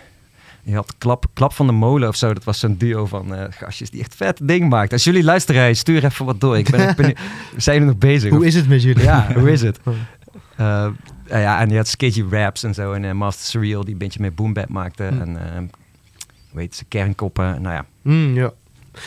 [0.68, 2.34] Je had klap, klap van de Molen of zo.
[2.34, 4.92] Dat was zo'n duo van eh, gastjes die echt vet ding maakten.
[4.92, 6.58] Als jullie luisteren, stuur even wat door.
[6.58, 7.06] Ik ben, ik ben,
[7.54, 8.30] we zijn er nog bezig.
[8.30, 9.02] Hoe Of- is het met jullie?
[9.02, 9.78] Ja, hoe is het?
[10.56, 10.86] Eh,
[11.28, 12.92] ja, en je had Sketchy Raps en zo.
[12.92, 15.02] En eh, Master Surreal, die een beetje meer boom bap maakte.
[15.02, 15.20] Hm.
[15.20, 15.70] En
[16.54, 17.62] heet ze, Kernkoppen.
[17.62, 18.52] Nou ja, Mm, ja.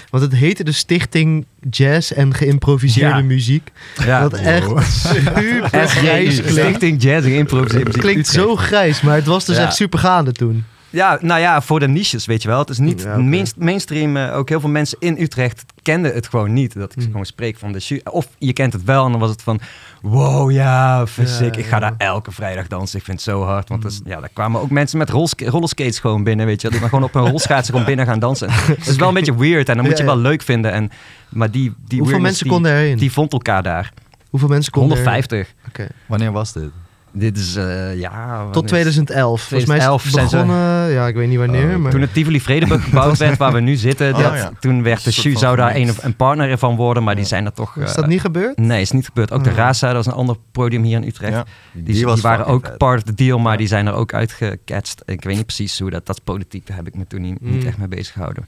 [0.10, 3.24] Want het heette de Stichting Jazz en Geïmproviseerde Ja.
[3.24, 3.72] Muziek.
[4.06, 4.22] ja.
[4.22, 6.52] Wat echt super grijs klinkt.
[6.60, 9.64] Stichting Jazz en Improvisatie Het klinkt zo grijs, maar het was dus Ja.
[9.66, 10.66] echt super gaande toen.
[10.90, 12.60] Ja, nou ja, voor de niches, weet je wel.
[12.60, 13.18] Het is niet Ja,
[13.58, 14.18] mainstream.
[14.18, 16.74] eh, ook heel veel mensen in Utrecht kenden het gewoon niet.
[16.74, 17.06] Dat ik Hmm.
[17.12, 18.02] gewoon spreek van de.
[18.12, 19.60] Of je kent het wel en dan was het van...
[20.02, 21.56] Wow, ja, sick.
[21.56, 21.80] Ik ga ja.
[21.80, 23.00] daar elke vrijdag dansen.
[23.00, 23.70] Ik vind het zo hard.
[23.70, 26.72] Want is- ja, daar kwamen ook mensen met rolska- rollerskates gewoon binnen, weet je wel.
[26.72, 28.48] Die maar gewoon op hun rolschaatsen gewoon binnen gaan dansen.
[28.78, 30.16] Dat is wel een beetje weird en dan moet je Ja, ja.
[30.16, 30.72] wel leuk vinden.
[30.72, 30.90] En,
[31.30, 32.98] maar die, die Hoeveel mensen die, konden erin?
[32.98, 33.94] Die vond elkaar daar.
[34.30, 35.54] Hoeveel mensen konden er- 150.
[35.68, 35.88] Oké.
[36.06, 36.70] Wanneer was dit?
[37.12, 38.46] Dit is, eh, ja...
[38.52, 39.42] Tot is- 2011.
[39.42, 41.92] Volgens mij is 2011 het ze- begonnen, ja, ik weet niet wanneer, Oh, maar...
[41.92, 44.52] Toen het Tivoli Vredenburg gebouwd werd, waar we nu zitten, Oh, dat, ja.
[44.60, 47.54] toen werd de Shu zou daar een, een partner van worden, maar die zijn er
[47.54, 47.76] toch...
[47.78, 48.58] is eh, dat niet gebeurd?
[48.58, 49.32] Nee, is niet gebeurd.
[49.32, 49.56] Ook de Oh.
[49.56, 51.34] Raza, dat was een ander podium hier in Utrecht.
[51.34, 51.46] Ja.
[51.74, 52.78] Die, waren ook vet.
[52.78, 55.02] part of the deal, maar die zijn er ook uitgecatcht.
[55.06, 56.06] Ik weet niet precies hoe dat...
[56.06, 57.68] Dat is politiek, daar heb ik me toen niet, niet Mm.
[57.68, 58.48] echt mee bezig gehouden.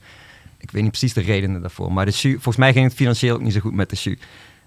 [0.57, 1.91] Ik weet niet precies de redenen daarvoor.
[1.93, 4.17] Maar de Shu, volgens mij ging het financieel ook niet zo goed met de Shu.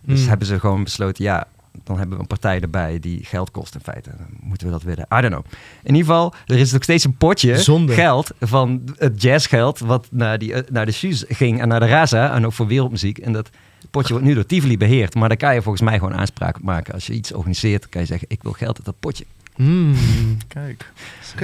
[0.06, 0.28] Dus Mm.
[0.28, 1.46] hebben ze gewoon besloten, ja,
[1.84, 4.10] dan hebben we een partij erbij die geld kost in feite.
[4.16, 5.06] Dan moeten we dat willen.
[5.12, 5.44] I don't know.
[5.82, 7.92] In ieder geval, er is nog steeds een potje Zonde.
[7.92, 11.86] geld van het jazzgeld wat naar, die, eh, naar de Shoes ging en naar de
[11.86, 13.18] Raza en ook voor wereldmuziek.
[13.18, 13.50] En dat
[13.90, 15.14] potje wordt nu door Tivoli beheerd.
[15.14, 16.94] Maar daar kan je volgens mij gewoon aanspraak op maken.
[16.94, 19.24] Als je iets organiseert, dan kan je zeggen, ik wil geld uit dat potje.
[19.56, 19.94] Mm.
[20.48, 20.92] Kijk.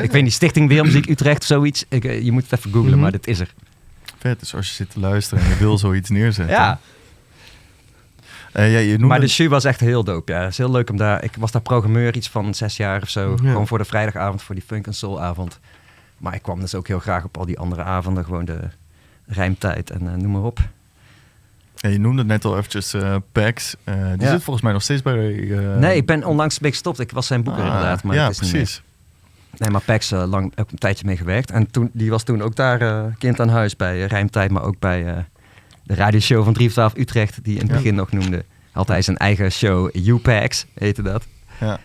[0.02, 1.84] Ik weet niet, Stichting Wereldmuziek Utrecht, zoiets.
[1.88, 3.00] Ik, eh, je moet het even googlen, Mhm.
[3.00, 3.54] maar dit is er.
[4.18, 4.40] vet.
[4.40, 6.54] Dus als je zit te luisteren en je wil zoiets neerzetten.
[6.56, 6.80] Ja,
[8.52, 9.06] Eh, ja, je noemde...
[9.06, 10.32] maar de shoe was echt heel dope.
[10.32, 11.24] Ja, het is heel leuk om daar.
[11.24, 13.30] Ik was daar programmeur iets van zes jaar of zo.
[13.30, 13.50] Ja.
[13.50, 15.58] Gewoon voor de vrijdagavond, voor die funk en soul avond.
[16.18, 18.58] Maar ik kwam dus ook heel graag op al die andere avonden, gewoon de
[19.26, 20.58] rijmtijd en eh, noem maar op.
[21.74, 23.76] Ja, je noemde net al eventjes eh Pax.
[23.84, 24.30] Die Ja.
[24.30, 25.14] zit volgens mij nog steeds bij...
[25.78, 27.00] nee, ik ben onlangs een beetje gestopt.
[27.00, 28.60] Ik was zijn boeker ah, inderdaad, maar ja, het is niet meer.
[28.62, 28.82] precies.
[29.58, 31.50] Nee, maar Pax lang ook een tijdje mee gewerkt.
[31.50, 35.24] En toen, die was toen ook daar kind aan huis bij Rijmtijd, maar ook bij
[35.90, 37.74] de radioshow van 3 of 12 Utrecht, die in het Ja.
[37.76, 38.44] begin nog noemde.
[38.72, 41.26] Had hij zijn eigen show, U-Pax heette dat.
[41.60, 41.78] Ja.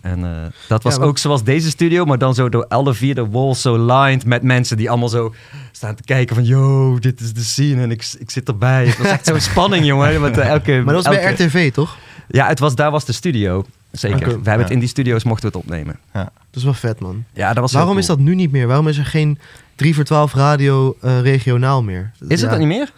[0.00, 0.30] En eh,
[0.68, 3.60] dat was Ja, ook zoals deze studio, maar dan zo door alle vier de walls
[3.62, 5.34] zo lined met mensen die allemaal zo
[5.72, 8.86] staan te kijken van, yo, dit is de scene en ik, ik zit erbij.
[8.86, 10.20] Het was echt zo'n spanning, jongen.
[10.20, 11.96] Met, eh, elke, Maar dat was bij RTV, toch?
[12.28, 13.64] Ja, het was, daar was de studio.
[13.90, 14.18] Zeker.
[14.18, 14.74] We hebben het Ja.
[14.74, 15.98] in die studio's mochten we het opnemen.
[16.12, 17.24] Dat is wel vet, man.
[17.32, 18.66] Ja, dat was Waarom is dat nu niet meer?
[18.66, 19.38] Waarom is er geen
[19.74, 22.10] 3 voor 12 radio eh, regionaal meer?
[22.20, 22.48] Is het Ja.
[22.48, 22.92] dat niet meer?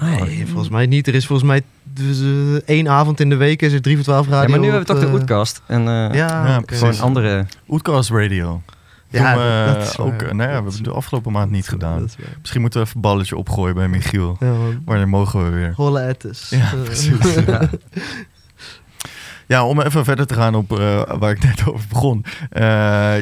[0.00, 1.06] Oh, Nee, volgens mij niet.
[1.06, 4.04] Er is volgens mij dus, eh, één avond in de week is er 3 voor
[4.04, 4.42] 12 radio.
[4.42, 5.62] ja, maar nu hebben we toch de eh, Oetkast.
[5.66, 6.84] En eh, Ja, precies.
[6.84, 7.46] gewoon andere...
[7.68, 8.62] Oetkast Radio.
[9.08, 11.68] Ja, Doen we, dat is ook, nou ja, we hebben het de afgelopen maand niet
[11.68, 12.08] gedaan.
[12.40, 14.36] Misschien moeten we even een balletje opgooien bij Michiel.
[14.40, 14.82] Ja, man.
[14.84, 15.72] Wanneer mogen we weer?
[15.76, 16.48] Holle ettes.
[16.48, 17.16] Ja, precies.
[19.46, 19.66] Ja.
[19.66, 22.24] Om even verder te gaan op eh, waar ik net over begon.
[22.50, 22.62] Eh,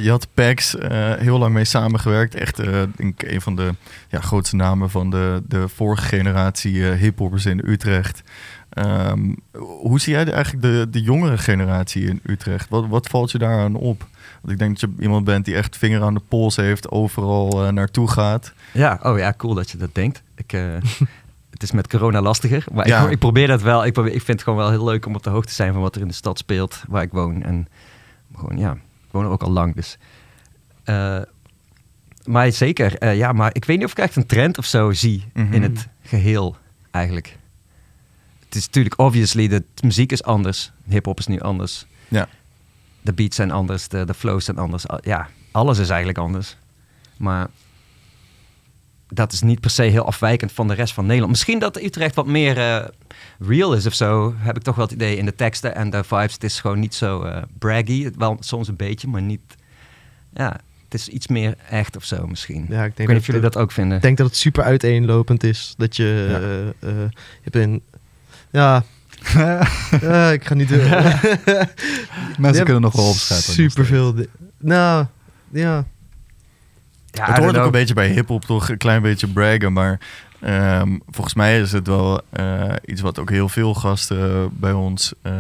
[0.03, 2.35] je had PAX eh, heel lang mee samengewerkt.
[2.35, 2.57] Echt
[2.97, 3.75] denk ik een van de
[4.09, 8.23] ja, grootste namen van de, de vorige generatie hiphoppers in Utrecht.
[8.71, 9.33] Ehm,
[9.81, 12.69] hoe zie jij de- eigenlijk de, de jongere generatie in Utrecht?
[12.69, 14.07] Wat, wat valt je daaraan op?
[14.41, 17.73] Want ik denk dat je iemand bent die echt vinger aan de pols heeft, overal
[17.73, 18.53] naartoe gaat.
[18.73, 20.23] Ja, oh ja, cool dat je dat denkt.
[20.37, 20.53] Ik,
[21.65, 23.05] is met corona lastiger, maar Ja.
[23.05, 23.85] ik, ik probeer dat wel.
[23.85, 25.73] Ik, probeer, ik vind het gewoon wel heel leuk om op de hoogte te zijn
[25.73, 27.43] van wat er in de stad speelt, waar ik woon.
[27.43, 27.69] En
[28.37, 29.99] gewoon, ja, ik woon er ook al lang, dus...
[30.85, 31.21] eh,
[32.25, 34.93] maar zeker, eh, ja, maar ik weet niet of ik echt een trend of zo
[34.93, 35.53] zie Mhm.
[35.53, 36.57] in het geheel,
[36.91, 37.39] eigenlijk.
[38.45, 40.73] Het is natuurlijk, obviously, de muziek is anders.
[40.89, 41.87] Hip-hop is nu anders.
[42.09, 42.29] Ja.
[43.01, 44.89] De beats zijn anders, de, de flows zijn anders.
[44.89, 46.57] Al- Ja, alles is eigenlijk anders.
[47.17, 47.49] Maar
[49.15, 51.31] dat is niet per se heel afwijkend van de rest van Nederland.
[51.31, 52.85] Misschien dat Utrecht wat meer eh,
[53.39, 54.35] real is of zo.
[54.37, 56.33] Heb ik toch wel het idee in de teksten en de vibes.
[56.33, 58.11] Het is gewoon niet zo eh, braggy.
[58.17, 59.41] Wel soms een beetje, maar niet...
[60.35, 62.67] Ja, het is iets meer echt of zo misschien.
[62.69, 63.97] Ja, ik ik denk weet niet of dat, jullie dat ook vinden.
[63.97, 65.75] ik denk dat het super uiteenlopend is.
[65.77, 66.27] Dat je...
[66.29, 66.89] Ja.
[66.89, 66.95] eh,
[67.43, 67.83] je hebt een...
[68.51, 68.85] Ja...
[70.33, 70.71] Ik ga niet...
[72.39, 73.13] Mensen kunnen nog wel.
[73.13, 74.15] Super veel.
[74.59, 75.07] Nou,
[75.51, 75.85] ja.
[77.15, 80.01] Ja, het hoort ook een beetje bij hip-hop toch een klein beetje braggen, maar
[80.41, 85.13] ehm, volgens mij is het wel eh, iets wat ook heel veel gasten bij ons
[85.23, 85.33] eh,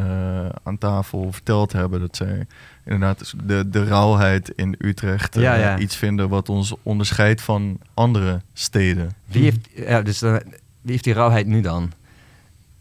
[0.63, 2.01] aan tafel verteld hebben.
[2.01, 2.47] Dat zij
[2.85, 5.79] inderdaad dus de, de rauwheid in Utrecht eh, Ja, ja.
[5.79, 9.13] iets vinden wat ons onderscheidt van andere steden.
[9.27, 10.41] Wie heeft, ja, dus, wie
[10.83, 11.93] heeft die rauwheid nu dan?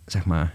[0.05, 0.53] Zeg maar.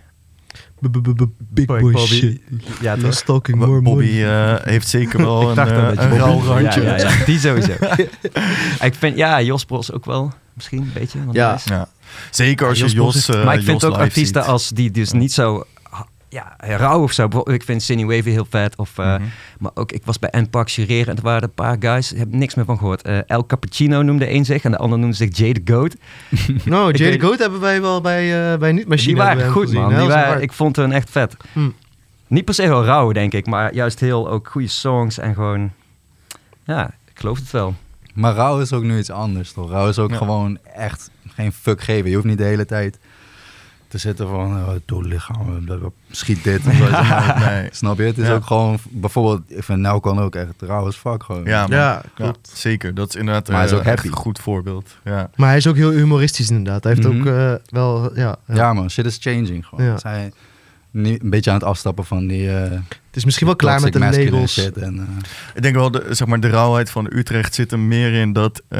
[1.50, 2.06] Big boy Bobby.
[2.06, 2.40] shit.
[2.80, 3.14] Ja, toch?
[3.14, 6.82] stalking more Bobby eh, heeft zeker wel Ik een, je een rauw randje.
[6.82, 7.72] Ja, ja, ja, die sowieso.
[8.88, 10.32] ik vind, ja, Jos Bros ook wel.
[10.54, 11.18] Misschien een beetje.
[11.32, 11.46] Ja.
[11.46, 11.88] hij is- Ja.
[12.30, 14.68] Zeker als je Jos Bos Jos, is- eh, maar ik vind Jos ook artiesten als
[14.68, 15.64] die dus niet zo
[16.28, 17.28] ja, rauw of zo.
[17.44, 18.76] Ik vind Cindy Wavy heel vet.
[18.76, 19.22] Of, eh, Mhm.
[19.58, 22.12] Maar ook, ik was bij Npak jureren en er waren een paar guys.
[22.12, 23.02] Ik heb niks meer van gehoord.
[23.02, 25.94] Eh, El Cappuccino noemde een zich en de ander noemde zich Jay the Goat.
[26.64, 29.14] Nou, Jay weet- the Goat hebben wij wel bij, eh bij Niet-Machine.
[29.14, 29.80] Die waren goed, gezien.
[29.80, 29.94] man.
[29.98, 31.36] Die waren, ik vond hun echt vet.
[31.52, 31.68] Hm.
[32.26, 35.70] Niet per se heel rauw, denk ik, maar juist heel ook goede songs en gewoon.
[36.64, 37.74] Ja, ik geloof het wel.
[38.14, 39.70] Maar rouw is ook nu iets anders, toch?
[39.70, 40.16] Rouw is ook Ja.
[40.16, 42.08] gewoon echt geen fuck geven.
[42.08, 42.98] Je hoeft niet de hele tijd
[43.88, 44.56] te zitten van...
[44.56, 46.66] Oh, dood lichaam, blablabla, schiet dit.
[46.66, 46.84] of zo.
[47.48, 47.68] Nee.
[47.72, 48.02] Snap je?
[48.02, 48.34] Het is Ja.
[48.34, 48.78] ook gewoon...
[48.90, 51.44] Bijvoorbeeld, ik vind nou kan ook echt rauw als fuck gewoon.
[51.44, 51.76] Ja, man.
[51.76, 52.50] Ja, klopt.
[52.54, 52.94] zeker.
[52.94, 54.08] Dat is inderdaad Maar hij is eh, ook echt happy.
[54.08, 54.96] een goed voorbeeld.
[55.04, 55.30] Ja.
[55.36, 56.82] Maar hij is ook heel humoristisch inderdaad.
[56.84, 57.20] Hij heeft Mhm.
[57.20, 58.16] ook eh, wel...
[58.18, 58.54] Ja, ja.
[58.54, 58.90] Ja, man.
[58.90, 59.84] Shit is changing gewoon.
[59.86, 59.98] Ja.
[59.98, 60.32] Zij
[60.90, 62.50] nu een beetje aan het afstappen van die...
[62.56, 64.52] eh Het is misschien wel klaar met de labels.
[64.52, 65.04] Shit en, eh,
[65.54, 68.62] Ik denk wel, de, zeg maar, de rauwheid van Utrecht zit er meer in dat
[68.68, 68.78] eh,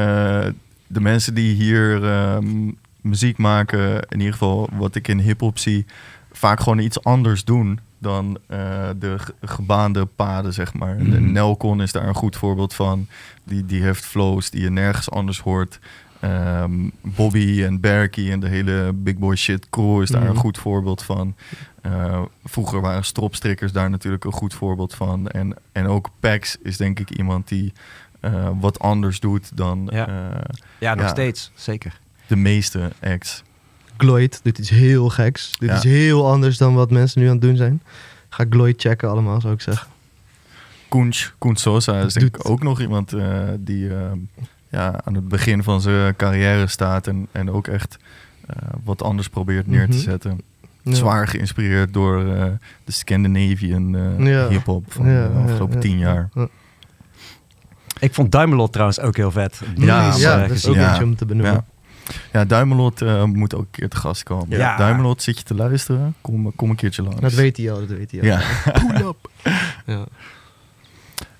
[0.86, 2.70] de mensen die hier ehm,
[3.09, 5.86] muziek maken, in ieder geval wat ik in hip-hop zie,
[6.32, 8.59] vaak gewoon iets anders doen dan eh,
[8.98, 10.96] de ge- gebaande paden, zeg maar.
[10.96, 11.32] En Mhm.
[11.32, 13.06] Nelcon is daar een goed voorbeeld van.
[13.44, 15.78] Die, die heeft flows die je nergens anders hoort.
[16.20, 20.30] Ehm, Bobby en Berkey en de hele Big Boy Shit crew is daar Mhm.
[20.30, 21.34] een goed voorbeeld van.
[21.82, 25.28] Eh, vroeger waren stropstrikkers daar natuurlijk een goed voorbeeld van.
[25.28, 27.72] En, en ook Pax is denk ik iemand die
[28.20, 30.09] eh, wat anders doet dan Ja.
[30.78, 31.09] Ja, nog Ja.
[31.11, 32.00] steeds, zeker.
[32.29, 33.43] De meeste acts.
[33.97, 35.53] Gloyd doet iets heel geks.
[35.59, 35.74] Dit Ja.
[35.76, 37.83] is heel anders dan wat mensen nu aan het doen zijn.
[38.29, 39.89] Ga Gloyd checken allemaal, zou ik zeggen.
[40.89, 44.01] Koens, Koens Sosa is denk ik ook nog iemand eh, die eh,
[44.68, 47.97] ja, aan het begin van zijn carrière staat en, en ook echt
[48.47, 50.03] eh, wat anders probeert neer te Mhm.
[50.05, 50.41] zetten.
[50.83, 50.95] Ja.
[50.95, 52.45] Zwaar geïnspireerd door eh,
[52.85, 54.49] de Scandinavian eh, Ja.
[54.49, 55.81] hip-hop van Ja, de afgelopen ja.
[55.81, 56.29] tien jaar.
[58.01, 59.61] Ik vond Duimelot trouwens ook heel vet.
[59.76, 61.64] Ja, ja, dat is ook om te benoemen.
[62.32, 62.44] Ja.
[62.44, 64.59] Duimelot eh, moet ook een keer te gast komen.
[64.59, 64.76] Ja.
[64.76, 66.14] Duimelot, zit je te luisteren?
[66.20, 67.20] Kom, kom een keertje langs.
[67.20, 68.26] Dat weet hij al, dat weet hij al.
[68.26, 68.40] Ja.
[68.72, 69.30] Pull up.
[69.86, 70.04] Ja.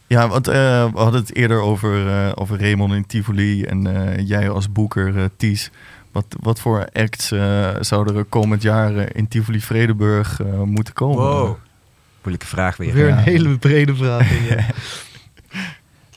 [0.07, 0.55] Ja, want eh,
[0.93, 5.17] we hadden het eerder over, eh, over Raymond in Tivoli en eh, jij als boeker,
[5.19, 5.71] eh Ties.
[6.13, 10.95] Wat, wat voor acts eh, zouden er komend jaar eh, in Tivoli Vredenburg eh, moeten
[10.95, 11.17] komen?
[11.25, 11.57] Wow.
[12.23, 12.93] Moeilijke vraag weer.
[12.95, 13.21] Weer een Ja.
[13.23, 14.49] hele brede vraag.
[14.49, 14.57] Ja.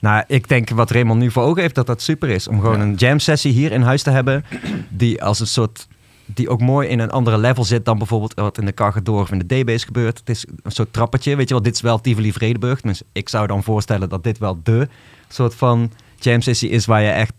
[0.02, 2.48] Nou, ik denk wat Raymond nu voor ogen heeft, dat dat super is.
[2.48, 2.84] Om gewoon Ja.
[2.84, 4.46] een jam sessie hier in huis te hebben.
[4.90, 5.88] Die als een soort.
[6.26, 9.32] Die ook mooi in een andere level zit dan bijvoorbeeld wat in de Cargador of
[9.32, 10.20] in de D-Base gebeurt.
[10.20, 11.36] Het is een soort trappetje.
[11.36, 12.82] Weet je wel, dit is wel Tivoli Vredeburg.
[12.82, 14.88] Dus ik zou dan voorstellen dat dit wel de
[15.28, 17.34] soort van jam sessie is waar je echt,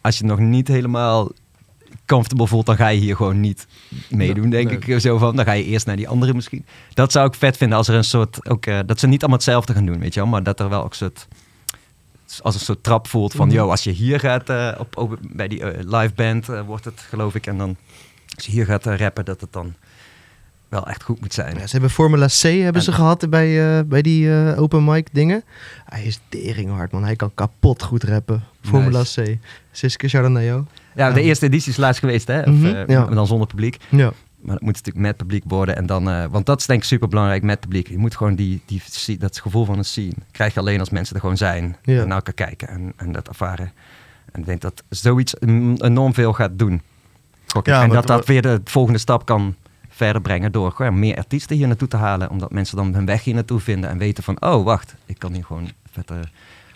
[0.00, 1.30] als je nog niet helemaal
[2.06, 3.66] comfortable voelt, dan ga je hier gewoon niet
[4.10, 4.94] meedoen, denk nee.
[4.96, 5.00] ik.
[5.00, 6.64] Zo van, dan ga je eerst naar die andere misschien.
[6.94, 9.38] Dat zou ik vet vinden als er een soort, ook, eh, dat ze niet allemaal
[9.38, 10.28] hetzelfde gaan doen, weet je wel.
[10.28, 11.28] Maar dat er wel ook een soort,
[12.42, 13.56] als een soort trap voelt van, Mhm.
[13.56, 16.84] yo, als je hier gaat, eh, op, op- bij die eh, live band eh, wordt
[16.84, 17.46] het, geloof ik.
[17.46, 17.76] En dan,
[18.36, 19.74] als je hier gaat rappen, dat het dan
[20.68, 21.54] wel echt goed moet zijn.
[21.58, 25.44] Ja, ze hebben Formula C hebben En- ze gehad bij, bij die open mic dingen.
[25.84, 27.04] Hij is teringhard, man.
[27.04, 28.44] Hij kan kapot goed rappen.
[28.62, 29.36] Formula C.
[29.72, 30.64] Siske, jou.
[30.94, 32.40] Ja, de eerste editie is laatst geweest, hè?
[32.40, 33.04] Of, Mhm, ja.
[33.06, 33.76] dan zonder publiek.
[33.88, 34.12] Ja.
[34.46, 35.76] Maar dat moet natuurlijk met publiek worden.
[35.76, 37.88] En dan, eh, want dat is denk ik super belangrijk met publiek.
[37.88, 40.14] Je moet gewoon die, die, dat gevoel van een scene.
[40.30, 41.76] Krijg je alleen als mensen er gewoon zijn.
[41.82, 42.00] Ja.
[42.00, 43.72] En naar elkaar kijken en, en dat ervaren.
[44.32, 46.82] En ik denk dat zoiets enorm veel gaat doen.
[47.62, 49.54] Ja, en dat dat weer de volgende stap kan
[49.88, 52.30] verder brengen door gewoon meer artiesten hier naartoe te halen.
[52.30, 55.32] Omdat mensen dan hun weg hier naartoe vinden en weten van, oh wacht, ik kan
[55.32, 56.20] hier gewoon vette,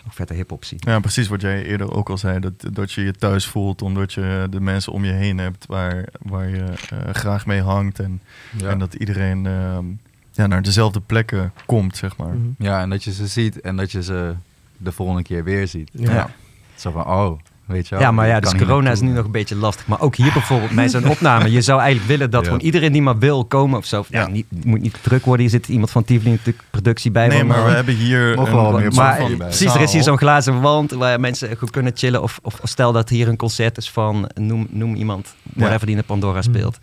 [0.05, 0.79] ook vette hip-hop zien.
[0.83, 2.39] Ja, precies wat jij eerder ook al zei.
[2.39, 6.05] Dat, dat je je thuis voelt omdat je de mensen om je heen hebt waar,
[6.21, 7.99] waar je eh, graag mee hangt.
[7.99, 8.21] En,
[8.57, 8.69] Ja.
[8.69, 9.85] en dat iedereen ehm,
[10.31, 12.35] ja, naar dezelfde plekken komt, zeg maar.
[12.57, 14.33] Ja, en dat je ze ziet en dat je ze
[14.77, 15.89] de volgende keer weer ziet.
[15.93, 16.13] Ja.
[16.13, 16.29] Ja.
[16.75, 17.39] Zo van, oh,
[17.71, 18.03] weet je wel.
[18.03, 19.87] Ja, maar ja, dus corona is nu nog een beetje lastig.
[19.87, 21.51] Maar ook hier bijvoorbeeld, bij zo'n opname.
[21.51, 22.47] Je zou eigenlijk willen dat Ja.
[22.47, 24.05] gewoon iedereen die maar wil komen of zo.
[24.09, 24.27] Ja.
[24.27, 25.41] niet, het moet niet druk worden.
[25.41, 27.27] Hier zit iemand van Tivoli natuurlijk productie bij.
[27.27, 29.93] Nee, maar we hebben hier een, we wel meer een maar van precies, er is
[29.93, 32.21] hier zo'n glazen wand waar mensen goed kunnen chillen.
[32.21, 36.01] Of, of stel dat hier een concert is van, noem, noem iemand, whatever die in
[36.01, 36.77] de Pandora speelt.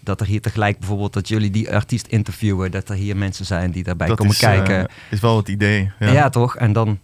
[0.00, 2.70] Dat er hier tegelijk bijvoorbeeld, dat jullie die artiest interviewen.
[2.70, 4.88] Dat er hier mensen zijn die daarbij Dat komen is, eh, kijken.
[5.10, 5.90] is wel het idee.
[5.98, 6.28] Ja, ja.
[6.28, 6.56] toch?
[6.56, 6.98] En dan,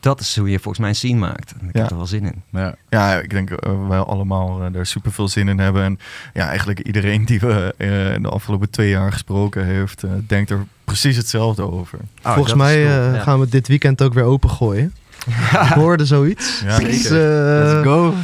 [0.00, 1.52] dat is hoe je volgens mij een scene maakt.
[1.60, 1.80] En ik Ja.
[1.80, 2.42] heb er wel zin in.
[2.50, 2.74] Ja.
[2.88, 5.82] Ja, ik denk uh, wij allemaal eh, daar super veel zin in hebben.
[5.84, 5.98] En
[6.34, 10.64] ja, eigenlijk iedereen die we eh, in de afgelopen twee jaar gesproken heeft, denkt er
[10.84, 11.98] precies hetzelfde over.
[12.24, 12.96] Oh, Volgens mij cool.
[13.08, 13.22] eh, Ja.
[13.22, 14.94] gaan we dit weekend ook weer opengooien.
[15.52, 16.60] Ik hoorde zoiets.
[16.64, 17.18] Ja, Dus, zeker.
[17.64, 18.14] Let's go.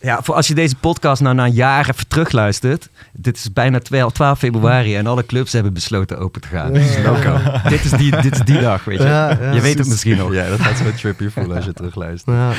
[0.00, 0.22] Ja.
[0.22, 2.88] Voor als je deze podcast nou na een jaar even terugluistert.
[3.12, 6.74] Dit is bijna 12, 12 februari en alle clubs hebben besloten open te gaan.
[6.74, 7.60] Ja.
[7.62, 9.04] Dus dit, is die, dit is die dag, weet je.
[9.04, 9.52] Ja, ja.
[9.52, 10.32] je weet het misschien nog.
[10.32, 12.36] Ja, dat gaat zo trippy voelen als je terugluistert.
[12.36, 12.52] Ja.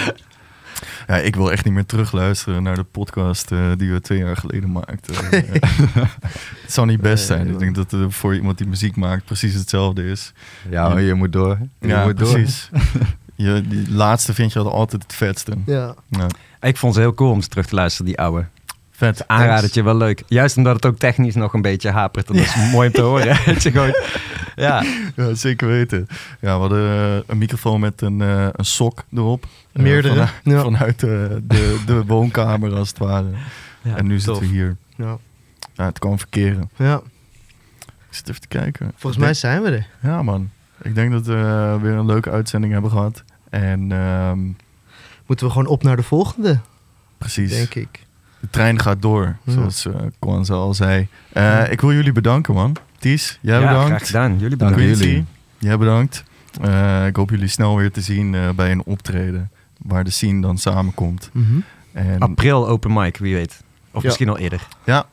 [1.07, 4.37] Ja, ik wil echt niet meer terugluisteren naar de podcast eh, die we twee jaar
[4.37, 5.15] geleden maakten.
[6.61, 7.49] Het zou niet best Nee, zijn.
[7.49, 10.33] Ik denk dat het voor iemand die muziek maakt precies hetzelfde is.
[10.69, 11.57] Ja, je moet door.
[11.79, 12.31] Je ja, moet door.
[12.31, 12.69] precies.
[13.35, 15.53] Je, die laatste vind je altijd het vetste.
[15.65, 15.95] ja.
[16.61, 18.45] Ik vond ze heel cool om ze terug te luisteren, die oude.
[18.91, 19.27] Vet.
[19.27, 20.23] Aanradertje, wel leuk.
[20.27, 22.27] Juist omdat het ook technisch nog een beetje hapert.
[22.27, 23.35] Dat is mooi om te horen.
[23.61, 23.93] Gewoon,
[24.55, 24.83] ja.
[25.15, 26.07] Ja, zeker weten.
[26.39, 29.45] Ja, we hadden eh, een microfoon met een, eh, een sok erop.
[29.71, 30.13] Eh, Meerdere.
[30.13, 30.61] vanuit Ja.
[30.61, 31.41] vanuit de,
[31.85, 33.29] de woonkamer als het ware.
[33.81, 34.23] ja en nu tof.
[34.23, 34.77] zitten we hier.
[34.95, 35.17] Ja.
[35.75, 36.69] Het kan verkeren.
[36.75, 37.01] ja.
[38.09, 38.85] Ik zit even te kijken.
[38.95, 39.87] Volgens Ik mij denk- zijn we er.
[40.09, 40.49] Ja, man.
[40.81, 43.23] Ik denk dat we weer een leuke uitzending hebben gehad.
[43.49, 44.39] En ehm,
[45.29, 46.59] Moeten we gewoon op naar de volgende,
[47.17, 47.51] precies.
[47.51, 48.05] denk ik.
[48.39, 49.51] De trein gaat door, Ja.
[49.53, 51.07] zoals eh Kwanza al zei.
[51.33, 52.75] Eh, Ik wil jullie bedanken, man.
[52.99, 53.87] Ties, jij ja, bedankt.
[53.87, 54.39] graag gedaan.
[54.39, 54.75] Jullie Dank bedankt.
[54.97, 55.25] Quincy, jullie.
[55.57, 56.23] jij bedankt.
[56.61, 59.51] Eh, ik hoop jullie snel weer te zien eh, bij een optreden.
[59.77, 61.29] Waar de scene dan samenkomt.
[61.33, 61.59] Mhm.
[61.93, 63.63] En, April open mic, wie weet.
[63.91, 64.07] Of Ja.
[64.07, 64.67] misschien al eerder.
[64.85, 65.05] Ja.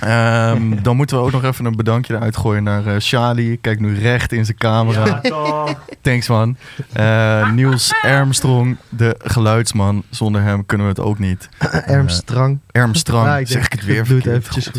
[0.00, 3.56] Ehm, dan moeten we ook nog even een bedankje eruit gooien naar eh Charlie.
[3.56, 5.20] Kijk nu recht in zijn camera.
[6.00, 6.56] Thanks man.
[6.92, 10.02] Eh, Niels Armstrong, de geluidsman.
[10.10, 11.48] Zonder hem kunnen we het ook niet.
[11.86, 12.58] Armstrong.
[12.70, 14.70] Armstrong, Ja, ik zeg denk, ik het weer doe het eventjes.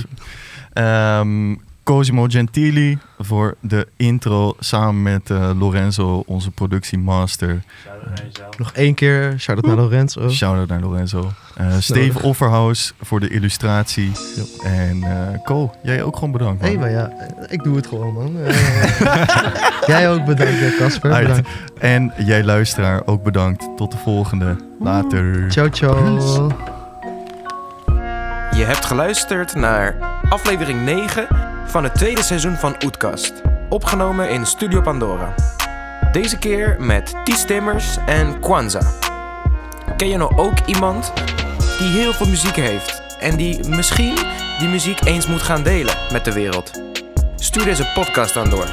[0.73, 1.55] Ehm,
[1.87, 7.63] Cosimo Gentili voor de intro samen met eh, Lorenzo, onze productiemaster.
[8.57, 10.29] Nog één keer, shout-out naar Lorenzo.
[10.29, 11.31] Shout-out naar Lorenzo.
[11.55, 14.11] Eh Steven Offerhaus voor de illustratie.
[14.63, 16.61] En eh Co, jij ook gewoon bedankt.
[16.61, 16.79] Hé, man.
[16.79, 17.11] maar ja,
[17.49, 18.35] ik doe het gewoon, man.
[19.93, 21.43] Jij ook bedankt, Casper.
[21.79, 23.67] En jij luisteraar ook bedankt.
[23.75, 24.55] Tot de volgende.
[24.79, 25.51] Later.
[25.51, 26.76] Ciao, ciao.
[28.57, 29.95] Je hebt geluisterd naar
[30.29, 31.27] aflevering 9
[31.65, 33.33] van het tweede seizoen van Oetkast.
[33.69, 35.33] Opgenomen in Studio Pandora.
[36.11, 38.81] Deze keer met Ties Timmers en Kwanza.
[39.97, 41.13] Ken je nou ook iemand
[41.79, 44.15] die heel veel muziek heeft en die misschien
[44.59, 46.81] die muziek eens moet gaan delen met de wereld?
[47.35, 48.67] Stuur deze podcast dan door.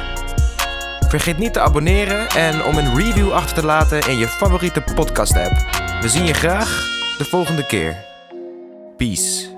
[1.07, 5.35] Vergeet niet te abonneren en om een review achter te laten in je favoriete podcast
[5.35, 5.53] app.
[6.01, 7.95] We zien je graag de volgende keer.
[8.97, 9.54] Peace.